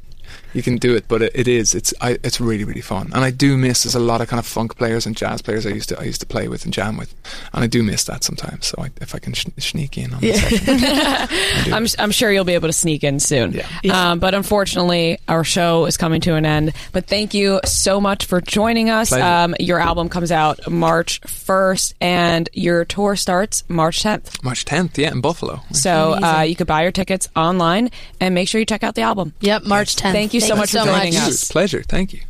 You 0.53 0.63
can 0.63 0.77
do 0.77 0.95
it, 0.95 1.07
but 1.07 1.21
it, 1.21 1.31
it 1.35 1.47
is. 1.47 1.75
It's 1.75 1.93
I, 2.01 2.17
it's 2.23 2.39
really 2.39 2.63
really 2.63 2.81
fun, 2.81 3.11
and 3.13 3.23
I 3.23 3.31
do 3.31 3.57
miss. 3.57 3.83
There's 3.83 3.95
a 3.95 3.99
lot 3.99 4.21
of 4.21 4.27
kind 4.27 4.39
of 4.39 4.45
funk 4.45 4.77
players 4.77 5.05
and 5.05 5.15
jazz 5.15 5.41
players 5.41 5.65
I 5.65 5.69
used 5.69 5.89
to 5.89 5.99
I 5.99 6.03
used 6.03 6.21
to 6.21 6.25
play 6.25 6.47
with 6.47 6.63
and 6.65 6.73
jam 6.73 6.97
with, 6.97 7.13
and 7.53 7.63
I 7.63 7.67
do 7.67 7.83
miss 7.83 8.05
that 8.05 8.23
sometimes. 8.23 8.67
So 8.67 8.81
I, 8.81 8.89
if 9.01 9.13
I 9.15 9.19
can 9.19 9.33
sh- 9.33 9.47
sneak 9.57 9.97
in 9.97 10.13
on 10.13 10.21
the 10.21 10.33
session, 10.33 10.59
I 10.69 11.63
do. 11.65 11.73
I'm, 11.73 11.85
I'm 11.99 12.11
sure 12.11 12.31
you'll 12.31 12.45
be 12.45 12.53
able 12.53 12.69
to 12.69 12.73
sneak 12.73 13.03
in 13.03 13.19
soon. 13.19 13.53
Yeah. 13.53 14.11
Um, 14.11 14.19
but 14.19 14.33
unfortunately, 14.33 15.19
our 15.27 15.43
show 15.43 15.85
is 15.85 15.97
coming 15.97 16.21
to 16.21 16.35
an 16.35 16.45
end. 16.45 16.73
But 16.91 17.07
thank 17.07 17.33
you 17.33 17.59
so 17.65 17.99
much 17.99 18.25
for 18.25 18.41
joining 18.41 18.89
us. 18.89 19.11
Um, 19.11 19.55
your 19.59 19.79
album 19.79 20.09
comes 20.09 20.31
out 20.31 20.69
March 20.69 21.21
1st, 21.21 21.93
and 22.01 22.49
your 22.53 22.85
tour 22.85 23.15
starts 23.15 23.63
March 23.69 24.03
10th. 24.03 24.43
March 24.43 24.65
10th, 24.65 24.97
yeah, 24.97 25.11
in 25.11 25.21
Buffalo. 25.21 25.61
So 25.71 26.13
uh, 26.13 26.41
you 26.41 26.55
could 26.55 26.67
buy 26.67 26.83
your 26.83 26.91
tickets 26.91 27.27
online 27.35 27.91
and 28.19 28.33
make 28.35 28.47
sure 28.47 28.59
you 28.59 28.65
check 28.65 28.83
out 28.83 28.95
the 28.95 29.01
album. 29.01 29.33
Yep, 29.41 29.63
March 29.65 29.95
10th. 29.95 30.13
Thank 30.25 30.33
you 30.33 30.39
so 30.39 30.55
much 30.55 30.71
for 30.71 30.79
joining 30.79 31.13
much. 31.13 31.29
us. 31.29 31.51
Pleasure. 31.51 31.83
Thank 31.83 32.11
you. 32.11 32.21